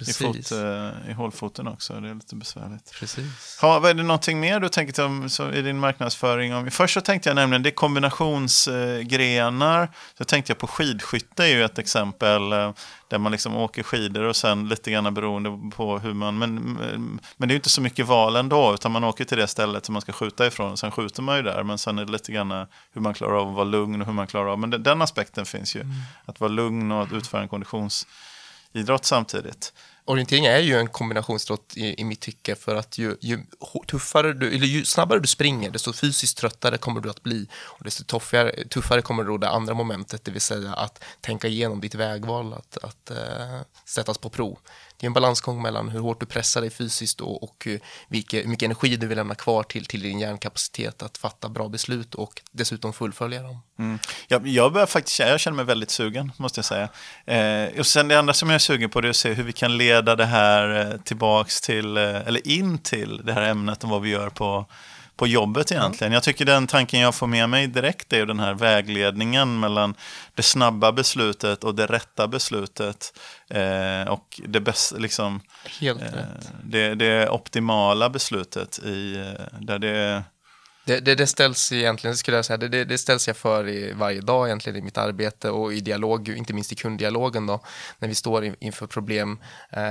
i, 0.00 0.12
fot, 0.12 0.52
eh, 0.52 0.90
i 1.10 1.12
hålfoten 1.12 1.68
också. 1.68 2.00
Det 2.00 2.08
är 2.08 2.14
lite 2.14 2.36
besvärligt. 2.36 2.92
Precis. 3.00 3.58
Ha, 3.60 3.88
är 3.88 3.94
det 3.94 4.02
någonting 4.02 4.40
mer 4.40 4.60
du 4.60 4.68
tänker 4.68 5.04
om 5.04 5.28
i 5.54 5.62
din 5.62 5.78
marknadsföring? 5.78 6.54
Om, 6.54 6.70
först 6.70 6.94
så 6.94 7.00
tänkte 7.00 7.28
jag 7.28 7.36
nämligen, 7.36 7.62
det 7.62 7.68
är 7.68 7.74
kombinationsgrenar. 7.74 9.82
Eh, 9.82 9.88
så 10.18 10.24
tänkte 10.24 10.50
jag 10.50 10.58
på 10.58 10.66
skidskytte 10.66 11.44
är 11.44 11.48
ju 11.48 11.64
ett 11.64 11.78
exempel. 11.78 12.52
Eh, 12.52 12.72
där 13.08 13.18
man 13.18 13.32
liksom 13.32 13.56
åker 13.56 13.82
skidor 13.82 14.24
och 14.24 14.36
sen 14.36 14.68
lite 14.68 14.90
grann 14.90 15.14
beroende 15.14 15.76
på 15.76 15.98
hur 15.98 16.14
man... 16.14 16.38
Men, 16.38 16.78
men 17.36 17.48
det 17.48 17.52
är 17.52 17.54
ju 17.54 17.56
inte 17.56 17.70
så 17.70 17.80
mycket 17.80 18.06
val 18.06 18.36
ändå, 18.36 18.74
utan 18.74 18.92
man 18.92 19.04
åker 19.04 19.24
till 19.24 19.38
det 19.38 19.46
stället 19.46 19.86
som 19.86 19.92
man 19.92 20.02
ska 20.02 20.12
skjuta 20.12 20.46
ifrån. 20.46 20.72
Och 20.72 20.78
sen 20.78 20.90
skjuter 20.90 21.22
man 21.22 21.36
ju 21.36 21.42
där, 21.42 21.62
men 21.62 21.78
sen 21.78 21.98
är 21.98 22.04
det 22.04 22.12
lite 22.12 22.32
grann 22.32 22.66
hur 22.92 23.00
man 23.00 23.14
klarar 23.14 23.40
av 23.40 23.48
att 23.48 23.54
vara 23.54 23.64
lugn 23.64 24.00
och 24.00 24.06
hur 24.06 24.14
man 24.14 24.26
klarar 24.26 24.46
av... 24.46 24.58
Men 24.58 24.70
den, 24.70 24.82
den 24.82 25.02
aspekten 25.02 25.46
finns 25.46 25.76
ju. 25.76 25.80
Mm. 25.80 25.94
Att 26.24 26.40
vara 26.40 26.50
lugn 26.50 26.92
och 26.92 27.02
att 27.02 27.12
utföra 27.12 27.42
en 27.42 27.48
konditions 27.48 28.06
idrott 28.76 29.04
samtidigt. 29.04 29.72
Orientering 30.04 30.46
är 30.46 30.58
ju 30.58 30.78
en 30.78 30.88
kombinationsidrott 30.88 31.72
i, 31.76 32.00
i 32.00 32.04
mitt 32.04 32.20
tycke 32.20 32.54
för 32.54 32.74
att 32.74 32.98
ju, 32.98 33.16
ju, 33.20 33.42
tuffare 33.86 34.32
du, 34.32 34.54
eller 34.54 34.66
ju 34.66 34.84
snabbare 34.84 35.20
du 35.20 35.26
springer, 35.26 35.70
desto 35.70 35.92
fysiskt 35.92 36.38
tröttare 36.38 36.78
kommer 36.78 37.00
du 37.00 37.10
att 37.10 37.22
bli 37.22 37.48
och 37.54 37.84
desto 37.84 38.04
tuffare, 38.04 38.68
tuffare 38.68 39.02
kommer 39.02 39.24
då 39.24 39.38
det 39.38 39.48
andra 39.48 39.74
momentet, 39.74 40.24
det 40.24 40.30
vill 40.30 40.40
säga 40.40 40.74
att 40.74 41.04
tänka 41.20 41.48
igenom 41.48 41.80
ditt 41.80 41.94
vägval, 41.94 42.52
att, 42.52 42.78
att 42.82 43.10
uh, 43.10 43.60
sättas 43.84 44.18
på 44.18 44.30
prov 44.30 44.58
det 44.96 45.04
är 45.04 45.06
en 45.06 45.12
balansgång 45.12 45.62
mellan 45.62 45.88
hur 45.88 46.00
hårt 46.00 46.20
du 46.20 46.26
pressar 46.26 46.60
dig 46.60 46.70
fysiskt 46.70 47.20
och, 47.20 47.42
och 47.42 47.66
eh, 47.66 47.78
vilke, 48.08 48.40
hur 48.40 48.48
mycket 48.48 48.66
energi 48.66 48.96
du 48.96 49.06
vill 49.06 49.18
lämna 49.18 49.34
kvar 49.34 49.62
till, 49.62 49.86
till 49.86 50.02
din 50.02 50.20
hjärnkapacitet 50.20 51.02
att 51.02 51.18
fatta 51.18 51.48
bra 51.48 51.68
beslut 51.68 52.14
och 52.14 52.42
dessutom 52.52 52.92
fullfölja 52.92 53.42
dem. 53.42 53.58
Mm. 53.78 53.98
Jag, 54.28 54.48
jag, 54.48 54.72
börjar 54.72 54.86
faktiskt, 54.86 55.18
jag 55.18 55.40
känner 55.40 55.56
mig 55.56 55.64
väldigt 55.64 55.90
sugen, 55.90 56.32
måste 56.36 56.58
jag 56.58 56.64
säga. 56.64 56.88
Eh, 57.24 57.78
och 57.78 57.86
sen 57.86 58.08
det 58.08 58.18
andra 58.18 58.34
som 58.34 58.48
jag 58.48 58.54
är 58.54 58.58
sugen 58.58 58.90
på 58.90 59.00
det 59.00 59.08
är 59.08 59.10
att 59.10 59.16
se 59.16 59.32
hur 59.32 59.44
vi 59.44 59.52
kan 59.52 59.76
leda 59.76 60.16
det 60.16 60.26
här 60.26 60.92
eh, 60.92 61.00
tillbaks 61.00 61.60
till, 61.60 61.96
eh, 61.96 62.02
eller 62.02 62.48
in 62.48 62.78
till 62.78 63.20
det 63.24 63.32
här 63.32 63.42
ämnet 63.42 63.84
om 63.84 63.90
vad 63.90 64.02
vi 64.02 64.10
gör 64.10 64.30
på 64.30 64.66
på 65.16 65.26
jobbet 65.26 65.72
egentligen. 65.72 66.12
Jag 66.12 66.22
tycker 66.22 66.44
den 66.44 66.66
tanken 66.66 67.00
jag 67.00 67.14
får 67.14 67.26
med 67.26 67.48
mig 67.48 67.66
direkt 67.66 68.12
är 68.12 68.26
den 68.26 68.40
här 68.40 68.54
vägledningen 68.54 69.60
mellan 69.60 69.94
det 70.34 70.42
snabba 70.42 70.92
beslutet 70.92 71.64
och 71.64 71.74
det 71.74 71.86
rätta 71.86 72.28
beslutet. 72.28 73.18
Eh, 73.50 74.08
och 74.08 74.40
det, 74.44 74.60
bästa, 74.60 74.96
liksom, 74.96 75.40
Helt 75.80 76.02
eh, 76.02 76.08
det, 76.64 76.94
det 76.94 77.28
optimala 77.28 78.10
beslutet 78.10 78.78
i, 78.78 79.16
eh, 79.16 79.58
där 79.60 79.78
det 79.78 80.22
det, 80.86 81.00
det, 81.00 81.14
det, 81.14 81.26
ställs 81.26 81.72
egentligen, 81.72 82.16
skulle 82.16 82.36
jag 82.36 82.44
säga, 82.44 82.56
det, 82.56 82.84
det, 82.84 82.98
ställs 82.98 83.26
jag 83.26 83.36
för 83.36 83.68
i 83.68 83.92
varje 83.92 84.20
dag 84.20 84.46
egentligen 84.46 84.78
i 84.78 84.82
mitt 84.82 84.98
arbete 84.98 85.50
och 85.50 85.72
i 85.72 85.80
dialog, 85.80 86.28
inte 86.28 86.52
minst 86.52 86.72
i 86.72 86.74
kunddialogen 86.74 87.46
då, 87.46 87.60
när 87.98 88.08
vi 88.08 88.14
står 88.14 88.54
inför 88.58 88.86
problem, 88.86 89.38
eh, 89.70 89.82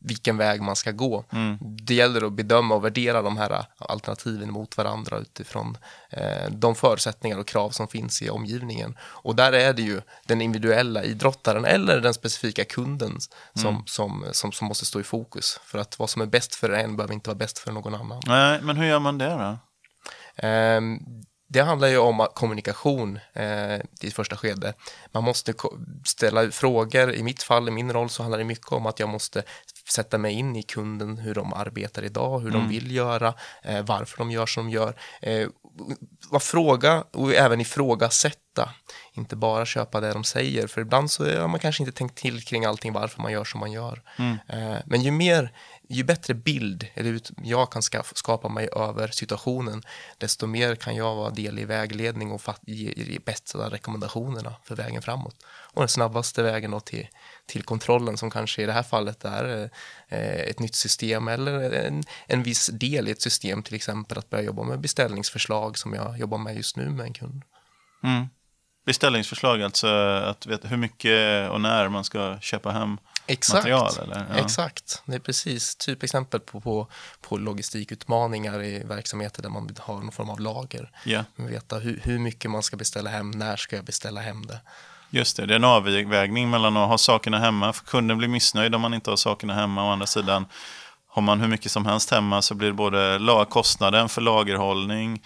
vilken 0.00 0.36
väg 0.36 0.62
man 0.62 0.76
ska 0.76 0.92
gå. 0.92 1.24
Mm. 1.32 1.58
Det 1.60 1.94
gäller 1.94 2.26
att 2.26 2.32
bedöma 2.32 2.74
och 2.74 2.84
värdera 2.84 3.22
de 3.22 3.36
här 3.36 3.64
alternativen 3.78 4.52
mot 4.52 4.76
varandra 4.76 5.18
utifrån 5.18 5.78
eh, 6.10 6.50
de 6.50 6.74
förutsättningar 6.74 7.38
och 7.38 7.46
krav 7.46 7.70
som 7.70 7.88
finns 7.88 8.22
i 8.22 8.30
omgivningen. 8.30 8.96
Och 9.02 9.36
där 9.36 9.52
är 9.52 9.72
det 9.72 9.82
ju 9.82 10.00
den 10.26 10.40
individuella 10.40 11.04
idrottaren 11.04 11.64
eller 11.64 12.00
den 12.00 12.14
specifika 12.14 12.64
kunden 12.64 13.18
som, 13.54 13.68
mm. 13.68 13.82
som, 13.86 14.24
som, 14.32 14.52
som 14.52 14.68
måste 14.68 14.86
stå 14.86 15.00
i 15.00 15.02
fokus. 15.04 15.60
För 15.64 15.78
att 15.78 15.98
vad 15.98 16.10
som 16.10 16.22
är 16.22 16.26
bäst 16.26 16.54
för 16.54 16.70
en 16.70 16.96
behöver 16.96 17.14
inte 17.14 17.30
vara 17.30 17.38
bäst 17.38 17.58
för 17.58 17.72
någon 17.72 17.94
annan. 17.94 18.22
Nej, 18.26 18.60
men 18.62 18.76
hur 18.76 18.86
gör 18.86 18.98
man 18.98 19.18
det 19.18 19.30
då? 19.30 19.58
Ehm, 20.36 20.98
det 21.48 21.60
handlar 21.60 21.88
ju 21.88 21.98
om 21.98 22.26
kommunikation 22.34 23.18
eh, 23.32 23.80
i 24.00 24.10
första 24.10 24.36
skede. 24.36 24.74
Man 25.12 25.24
måste 25.24 25.54
ställa 26.04 26.50
frågor. 26.50 27.12
I 27.12 27.22
mitt 27.22 27.42
fall, 27.42 27.68
i 27.68 27.70
min 27.70 27.92
roll, 27.92 28.10
så 28.10 28.22
handlar 28.22 28.38
det 28.38 28.44
mycket 28.44 28.72
om 28.72 28.86
att 28.86 29.00
jag 29.00 29.08
måste 29.08 29.42
sätta 29.88 30.18
mig 30.18 30.32
in 30.32 30.56
i 30.56 30.62
kunden, 30.62 31.18
hur 31.18 31.34
de 31.34 31.52
arbetar 31.52 32.04
idag, 32.04 32.38
hur 32.40 32.48
mm. 32.48 32.60
de 32.60 32.68
vill 32.68 32.90
göra, 32.90 33.34
eh, 33.62 33.84
varför 33.84 34.18
de 34.18 34.30
gör 34.30 34.46
som 34.46 34.66
de 34.66 34.72
gör. 34.72 34.94
Eh, 35.20 35.48
fråga 36.40 37.04
och 37.12 37.34
även 37.34 37.60
ifrågasätta, 37.60 38.70
inte 39.12 39.36
bara 39.36 39.66
köpa 39.66 40.00
det 40.00 40.12
de 40.12 40.24
säger, 40.24 40.66
för 40.66 40.80
ibland 40.80 41.10
så 41.10 41.40
har 41.40 41.48
man 41.48 41.60
kanske 41.60 41.82
inte 41.82 41.98
tänkt 41.98 42.18
till 42.18 42.44
kring 42.44 42.64
allting 42.64 42.92
varför 42.92 43.22
man 43.22 43.32
gör 43.32 43.44
som 43.44 43.60
man 43.60 43.72
gör. 43.72 44.02
Mm. 44.18 44.38
Eh, 44.48 44.78
men 44.86 45.02
ju 45.02 45.10
mer 45.10 45.52
ju 45.88 46.04
bättre 46.04 46.34
bild 46.34 46.86
eller 46.94 47.20
jag 47.42 47.72
kan 47.72 47.82
skapa 48.14 48.48
mig 48.48 48.68
över 48.76 49.08
situationen, 49.08 49.82
desto 50.18 50.46
mer 50.46 50.74
kan 50.74 50.96
jag 50.96 51.14
vara 51.14 51.30
del 51.30 51.58
i 51.58 51.64
vägledning 51.64 52.32
och 52.32 52.42
ge, 52.62 52.92
de 52.96 53.18
bästa 53.18 53.70
rekommendationerna 53.70 54.54
för 54.64 54.76
vägen 54.76 55.02
framåt. 55.02 55.36
Och 55.46 55.82
den 55.82 55.88
snabbaste 55.88 56.42
vägen 56.42 56.70
då 56.70 56.80
till, 56.80 57.08
till 57.46 57.62
kontrollen 57.62 58.16
som 58.16 58.30
kanske 58.30 58.62
i 58.62 58.66
det 58.66 58.72
här 58.72 58.82
fallet 58.82 59.24
är 59.24 59.70
eh, 60.08 60.40
ett 60.40 60.60
nytt 60.60 60.74
system 60.74 61.28
eller 61.28 61.72
en, 61.72 62.02
en 62.26 62.42
viss 62.42 62.66
del 62.66 63.08
i 63.08 63.10
ett 63.10 63.22
system, 63.22 63.62
till 63.62 63.74
exempel 63.74 64.18
att 64.18 64.30
börja 64.30 64.44
jobba 64.44 64.62
med 64.62 64.80
beställningsförslag 64.80 65.78
som 65.78 65.94
jag 65.94 66.18
jobbar 66.18 66.38
med 66.38 66.56
just 66.56 66.76
nu 66.76 66.90
med 66.90 67.06
en 67.06 67.14
kund. 67.14 67.42
Mm. 68.02 68.26
Beställningsförslag, 68.86 69.62
alltså 69.62 69.86
att 69.86 70.46
veta 70.46 70.68
hur 70.68 70.76
mycket 70.76 71.50
och 71.50 71.60
när 71.60 71.88
man 71.88 72.04
ska 72.04 72.38
köpa 72.40 72.70
hem 72.70 72.98
Exakt. 73.26 73.56
material? 73.56 73.92
Eller? 74.02 74.26
Ja. 74.30 74.44
Exakt, 74.44 75.02
det 75.06 75.14
är 75.14 75.18
precis 75.18 75.76
typexempel 75.76 76.40
på, 76.40 76.60
på, 76.60 76.86
på 77.20 77.36
logistikutmaningar 77.36 78.62
i 78.62 78.82
verksamheter 78.84 79.42
där 79.42 79.48
man 79.48 79.76
har 79.80 79.94
någon 79.94 80.12
form 80.12 80.30
av 80.30 80.40
lager. 80.40 80.90
Yeah. 81.04 81.24
Veta 81.36 81.78
hur, 81.78 82.00
hur 82.04 82.18
mycket 82.18 82.50
man 82.50 82.62
ska 82.62 82.76
beställa 82.76 83.10
hem, 83.10 83.30
när 83.30 83.56
ska 83.56 83.76
jag 83.76 83.84
beställa 83.84 84.20
hem 84.20 84.46
det. 84.46 84.60
Just 85.10 85.36
det, 85.36 85.46
det 85.46 85.54
är 85.54 85.56
en 85.56 85.64
avvägning 85.64 86.50
mellan 86.50 86.76
att 86.76 86.88
ha 86.88 86.98
sakerna 86.98 87.38
hemma, 87.38 87.72
för 87.72 87.84
kunden 87.84 88.18
blir 88.18 88.28
missnöjd 88.28 88.74
om 88.74 88.80
man 88.80 88.94
inte 88.94 89.10
har 89.10 89.16
sakerna 89.16 89.54
hemma. 89.54 89.84
Å 89.84 89.90
andra 89.92 90.06
sidan, 90.06 90.46
har 91.08 91.22
man 91.22 91.40
hur 91.40 91.48
mycket 91.48 91.72
som 91.72 91.86
helst 91.86 92.10
hemma 92.10 92.42
så 92.42 92.54
blir 92.54 92.68
det 92.68 92.74
både 92.74 93.46
kostnaden 93.50 94.08
för 94.08 94.20
lagerhållning, 94.20 95.22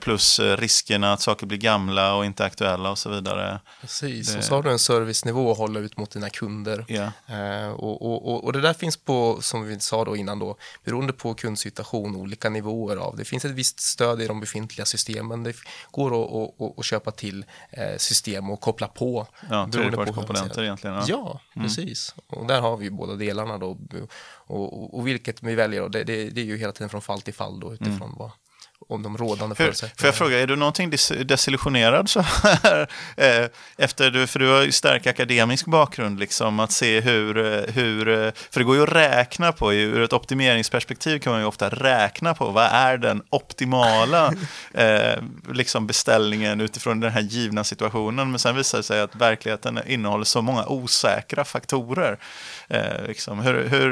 plus 0.00 0.38
eh, 0.38 0.56
riskerna 0.56 1.12
att 1.12 1.20
saker 1.20 1.46
blir 1.46 1.58
gamla 1.58 2.14
och 2.14 2.24
inte 2.24 2.44
aktuella 2.44 2.90
och 2.90 2.98
så 2.98 3.10
vidare. 3.10 3.60
Precis, 3.80 4.32
det... 4.32 4.38
och 4.38 4.44
så 4.44 4.54
har 4.54 4.62
du 4.62 4.70
en 4.70 4.78
servicenivå 4.78 5.52
att 5.52 5.58
hålla 5.58 5.80
ut 5.80 5.96
mot 5.96 6.10
dina 6.10 6.30
kunder. 6.30 6.84
Yeah. 6.88 7.72
och, 7.72 8.02
och, 8.02 8.44
och, 8.44 8.52
det 8.52 8.60
där 8.60 8.74
finns 8.74 8.96
på, 8.96 9.38
som 9.42 9.64
vi 9.64 9.80
sa 9.80 10.04
då 10.04 10.16
innan, 10.16 10.38
då, 10.38 10.56
beroende 10.84 11.12
på 11.12 11.34
kundsituation, 11.34 12.16
olika 12.16 12.50
nivåer 12.50 12.96
av. 12.96 13.16
Det 13.16 13.24
finns 13.24 13.44
ett 13.44 13.50
visst 13.50 13.80
stöd 13.80 14.22
i 14.22 14.26
de 14.26 14.40
befintliga 14.40 14.84
systemen. 14.84 15.42
Det 15.42 15.56
går 15.90 16.24
att, 16.24 16.78
att, 16.78 16.84
köpa 16.84 17.10
till 17.10 17.44
eh, 17.70 17.96
system 17.96 18.50
och 18.50 18.60
koppla 18.60 18.88
på. 18.88 19.26
Ja, 19.50 19.68
tredjepartskomponenter 19.72 20.62
egentligen. 20.62 20.96
Ja, 20.96 21.04
ja 21.08 21.40
mm. 21.56 21.68
precis. 21.68 22.14
Och 22.26 22.46
där 22.46 22.60
har 22.60 22.76
vi 22.76 22.90
båda 22.90 23.14
delarna 23.14 23.58
då. 23.58 23.78
Och, 24.46 24.98
och, 24.98 25.06
vilket 25.06 25.42
vi 25.42 25.54
väljer, 25.54 25.80
då, 25.80 25.88
det, 25.88 26.04
det, 26.04 26.30
det, 26.30 26.40
är 26.40 26.44
ju 26.44 26.56
hela 26.56 26.72
tiden 26.72 26.88
från 26.88 27.02
fall 27.02 27.20
till 27.20 27.34
fall 27.34 27.60
då, 27.60 27.74
utifrån 27.74 28.02
mm. 28.02 28.18
vad 28.18 28.30
om 28.88 29.02
de 29.02 29.16
rådande 29.16 29.54
förutsättningarna. 29.54 29.96
Får 29.98 30.06
jag 30.06 30.14
fråga, 30.14 30.40
är 30.40 30.46
du 30.46 30.56
någonting 30.56 30.90
des 30.90 31.12
desillusionerad 31.24 32.08
så 32.08 32.20
här? 32.20 32.86
Eh, 33.16 33.46
efter 33.76 34.10
du, 34.10 34.26
för 34.26 34.38
du 34.38 34.48
har 34.48 34.62
ju 34.62 34.72
stark 34.72 35.06
akademisk 35.06 35.66
bakgrund, 35.66 36.20
liksom, 36.20 36.60
att 36.60 36.72
se 36.72 37.00
hur, 37.00 37.38
eh, 37.38 37.74
hur... 37.74 38.08
Eh, 38.08 38.32
för 38.50 38.60
det 38.60 38.64
går 38.64 38.76
ju 38.76 38.82
att 38.82 38.92
räkna 38.92 39.52
på, 39.52 39.72
ur 39.72 40.02
ett 40.02 40.12
optimeringsperspektiv 40.12 41.18
kan 41.18 41.32
man 41.32 41.40
ju 41.40 41.46
ofta 41.46 41.68
räkna 41.68 42.34
på 42.34 42.50
vad 42.50 42.64
är 42.64 42.98
den 42.98 43.22
optimala 43.30 44.32
eh, 44.74 45.22
liksom 45.52 45.86
beställningen 45.86 46.60
utifrån 46.60 47.00
den 47.00 47.12
här 47.12 47.20
givna 47.20 47.64
situationen. 47.64 48.30
Men 48.30 48.38
sen 48.38 48.56
visar 48.56 48.78
det 48.78 48.84
sig 48.84 49.00
att 49.00 49.16
verkligheten 49.16 49.80
innehåller 49.86 50.24
så 50.24 50.42
många 50.42 50.66
osäkra 50.66 51.44
faktorer. 51.44 52.18
Eh, 52.68 53.06
liksom, 53.06 53.38
hur, 53.38 53.68
hur, 53.68 53.90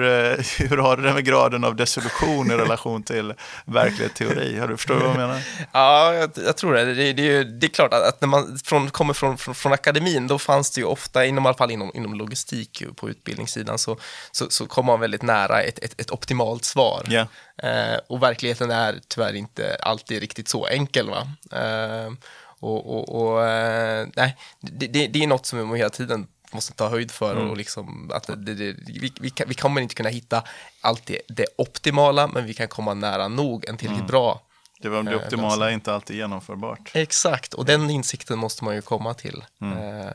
hur 0.69 0.77
har 0.77 0.97
det 0.97 1.13
med 1.13 1.25
graden 1.25 1.65
av 1.65 1.77
desillusion 1.77 2.51
i 2.51 2.55
relation 2.55 3.03
till 3.03 3.35
verklighet 3.65 4.15
teori? 4.15 4.59
Har 4.59 4.69
du 4.69 4.77
Förstår 4.83 4.95
du 4.95 5.01
vad 5.01 5.11
jag 5.11 5.17
menar? 5.17 5.43
ja, 5.73 6.15
jag, 6.15 6.31
jag, 6.47 6.57
tror 6.57 6.75
det. 6.75 6.95
Det, 6.95 7.13
det, 7.13 7.45
det 7.45 7.67
är 7.67 7.69
klart 7.69 7.93
att, 7.93 8.03
att 8.03 8.21
när 8.21 8.29
man 8.29 8.59
från, 8.65 8.91
kommer 8.91 9.15
från, 9.15 9.39
från, 9.39 9.55
från, 9.55 9.73
akademin, 9.73 10.27
då 10.27 10.39
fanns 10.39 10.71
det 10.71 10.81
ju 10.81 10.87
ofta, 10.87 11.27
inom, 11.27 11.45
i 11.45 11.49
alla 11.49 11.57
fall 11.57 11.71
inom, 11.71 11.91
inom 11.95 12.15
logistik 12.15 12.83
på 12.97 13.11
utbildningssidan, 13.11 13.79
så, 13.79 13.99
så, 14.33 14.47
så 14.51 14.67
kom 14.67 14.87
man 14.87 15.01
väldigt 15.01 15.23
nära 15.23 15.63
ett, 15.63 15.79
ett, 15.79 16.01
ett 16.01 16.11
optimalt 16.11 16.65
svar. 16.65 17.05
Yeah. 17.11 17.27
Eh, 17.63 17.99
och 18.07 18.23
verkligheten 18.23 18.71
är 18.71 19.01
tyvärr 19.09 19.35
inte 19.35 19.77
alltid 19.81 20.21
riktigt 20.21 20.49
så 20.49 20.67
enkel. 20.67 21.11
Va? 21.11 21.29
Eh, 21.59 22.13
och, 22.61 22.97
och, 22.97 23.23
och 23.23 23.47
eh, 23.47 24.07
nej, 24.17 24.37
det, 24.61 24.87
det, 24.87 25.07
det 25.07 25.23
är 25.23 25.27
något 25.27 25.47
som 25.47 25.71
vi 25.73 25.79
hela 25.79 25.91
tiden 25.91 26.27
måste 26.53 26.73
ta 26.73 26.89
höjd 26.89 27.11
för 27.11 27.37
mm. 27.37 27.51
och 27.51 27.57
liksom 27.57 28.11
att 28.15 28.27
det, 28.27 28.55
det, 28.55 28.77
vi, 28.87 29.13
vi, 29.21 29.31
kan, 29.31 29.49
vi 29.49 29.55
kommer 29.55 29.81
inte 29.81 29.95
kunna 29.95 30.09
hitta 30.09 30.43
alltid 30.81 31.17
det 31.29 31.47
optimala, 31.59 32.27
men 32.27 32.47
vi 32.47 32.55
kan 32.55 32.69
komma 32.69 32.95
nära 32.95 33.29
nog 33.29 33.65
en 33.69 33.77
tillräckligt 33.77 34.01
mm. 34.01 34.11
bra 34.11 34.43
Det 34.83 34.89
var 34.89 35.03
det 35.03 35.13
Eh, 35.13 35.17
optimala 35.17 35.71
är 35.71 35.75
inte 35.75 35.95
alltid 35.95 36.17
genomförbart. 36.17 36.91
Exakt, 36.95 37.55
och 37.55 37.65
den 37.65 37.91
insikten 37.91 38.39
måste 38.39 38.65
man 38.65 38.75
ju 38.75 38.83
komma 38.83 39.15
till. 39.15 39.45
Mm. 39.61 39.79
Eh, 39.79 40.13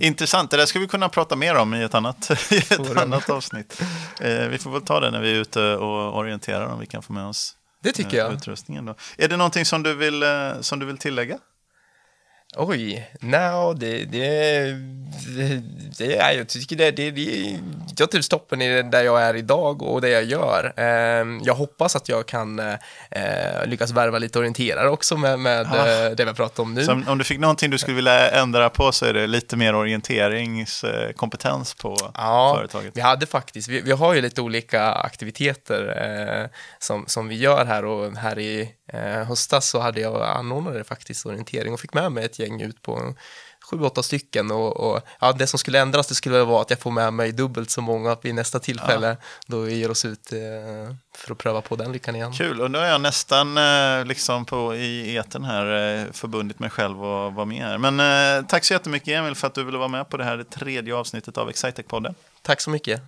Intressant, 0.00 0.50
det 0.50 0.56
där 0.56 0.66
ska 0.66 0.78
vi 0.78 0.88
kunna 0.88 1.08
prata 1.08 1.36
mer 1.36 1.54
om 1.54 1.74
i 1.74 1.82
ett 1.82 1.94
annat, 1.94 2.30
i 2.52 2.56
ett 2.56 2.96
annat 2.96 3.30
avsnitt. 3.30 3.82
Eh, 4.20 4.48
vi 4.48 4.58
får 4.58 4.70
väl 4.70 4.82
ta 4.82 5.00
det 5.00 5.10
när 5.10 5.20
vi 5.20 5.30
är 5.30 5.34
ute 5.34 5.74
och 5.76 6.18
orienterar 6.18 6.66
om 6.66 6.80
vi 6.80 6.86
kan 6.86 7.02
få 7.02 7.12
med 7.12 7.26
oss 7.26 7.56
det 7.82 7.92
tycker 7.92 8.16
eh, 8.16 8.24
jag. 8.24 8.32
utrustningen. 8.32 8.84
Då. 8.84 8.94
Är 9.18 9.28
det 9.28 9.36
någonting 9.36 9.64
som 9.64 9.82
du 9.82 9.94
vill, 9.94 10.24
som 10.60 10.78
du 10.78 10.86
vill 10.86 10.98
tillägga? 10.98 11.38
Oj, 12.58 13.10
no, 13.20 13.72
det, 13.74 14.04
det, 14.04 14.72
det, 15.98 16.16
är, 16.16 16.32
jag 16.32 16.48
tycker 16.48 16.76
det, 16.76 16.90
det, 16.90 17.10
det, 17.10 17.58
jag 17.98 18.10
trivs 18.10 18.28
toppen 18.28 18.62
i 18.62 18.68
det 18.68 18.82
där 18.82 19.02
jag 19.02 19.22
är 19.22 19.36
idag 19.36 19.82
och 19.82 20.00
det 20.00 20.08
jag 20.08 20.24
gör. 20.24 20.72
Eh, 20.76 21.26
jag 21.42 21.54
hoppas 21.54 21.96
att 21.96 22.08
jag 22.08 22.26
kan 22.26 22.58
eh, 22.58 22.74
lyckas 23.66 23.90
värva 23.90 24.18
lite 24.18 24.38
orienterare 24.38 24.88
också 24.88 25.16
med, 25.16 25.38
med 25.38 25.66
Ah. 25.70 26.04
eh, 26.06 26.10
det 26.10 26.24
vi 26.24 26.32
pratat 26.34 26.58
om 26.58 26.74
nu. 26.74 26.84
Så 26.84 26.92
om, 26.92 27.04
om 27.08 27.18
du 27.18 27.24
fick 27.24 27.38
någonting 27.40 27.70
du 27.70 27.78
skulle 27.78 27.96
vilja 27.96 28.30
ändra 28.30 28.70
på 28.70 28.92
så 28.92 29.06
är 29.06 29.12
det 29.12 29.26
lite 29.26 29.56
mer 29.56 29.74
orienteringskompetens 29.74 31.74
på 31.74 31.96
Ja, 32.14 32.54
företaget. 32.58 32.90
vi 32.96 33.00
hade 33.00 33.26
faktiskt, 33.26 33.68
vi, 33.68 33.80
vi 33.80 33.92
har 33.92 34.14
ju 34.14 34.20
lite 34.20 34.40
olika 34.40 34.92
aktiviteter 34.92 36.02
eh, 36.42 36.46
som, 36.78 37.04
som 37.06 37.28
vi 37.28 37.34
gör 37.36 37.64
här 37.64 37.84
och 37.84 38.16
här 38.16 38.38
i 38.38 38.70
eh, 38.86 39.24
höstas 39.24 39.68
så 39.68 39.80
hade 39.80 40.00
jag 40.00 40.22
anordnade 40.22 40.84
faktiskt 40.84 41.26
orientering 41.26 41.72
och 41.72 41.80
fick 41.80 41.94
med 41.94 42.12
mig 42.12 42.24
ett 42.24 42.38
gäng 42.38 42.60
ut 42.60 42.82
på 42.82 43.14
sju, 43.70 43.80
åtta 43.80 44.02
stycken 44.02 44.50
och, 44.50 44.76
och 44.76 45.00
ja, 45.20 45.32
det 45.32 45.46
som 45.46 45.58
skulle 45.58 45.80
ändras 45.80 46.06
det 46.06 46.14
skulle 46.14 46.42
vara 46.42 46.62
att 46.62 46.70
jag 46.70 46.78
får 46.78 46.90
med 46.90 47.12
mig 47.12 47.32
dubbelt 47.32 47.70
så 47.70 47.80
många 47.80 48.16
vid 48.22 48.34
nästa 48.34 48.58
tillfälle 48.58 49.16
då 49.46 49.60
vi 49.60 49.78
ger 49.78 49.90
oss 49.90 50.04
ut 50.04 50.32
eh, 50.32 50.38
för 51.14 51.32
att 51.32 51.38
pröva 51.38 51.60
på 51.60 51.76
den 51.76 51.92
lyckan 51.92 52.16
igen. 52.16 52.32
Kul, 52.32 52.60
och 52.60 52.70
nu 52.70 52.78
har 52.78 52.84
jag 52.84 53.00
nästan 53.00 53.58
eh, 53.58 54.04
liksom 54.04 54.44
på, 54.44 54.74
i 54.74 55.16
eten 55.16 55.44
här 55.44 55.96
eh, 55.98 56.12
förbundit 56.12 56.58
mig 56.58 56.70
själv 56.70 57.04
att 57.04 57.34
vara 57.34 57.44
med 57.44 57.62
här. 57.62 57.78
Men 57.78 58.00
eh, 58.00 58.46
tack 58.46 58.64
så 58.64 58.72
jättemycket 58.72 59.08
Emil 59.08 59.34
för 59.34 59.46
att 59.46 59.54
du 59.54 59.64
ville 59.64 59.78
vara 59.78 59.88
med 59.88 60.08
på 60.08 60.16
det 60.16 60.24
här 60.24 60.36
det 60.36 60.44
tredje 60.44 60.94
avsnittet 60.94 61.38
av 61.38 61.50
Excitec-podden. 61.50 62.14
Tack 62.42 62.60
så 62.60 62.70
mycket. 62.70 63.02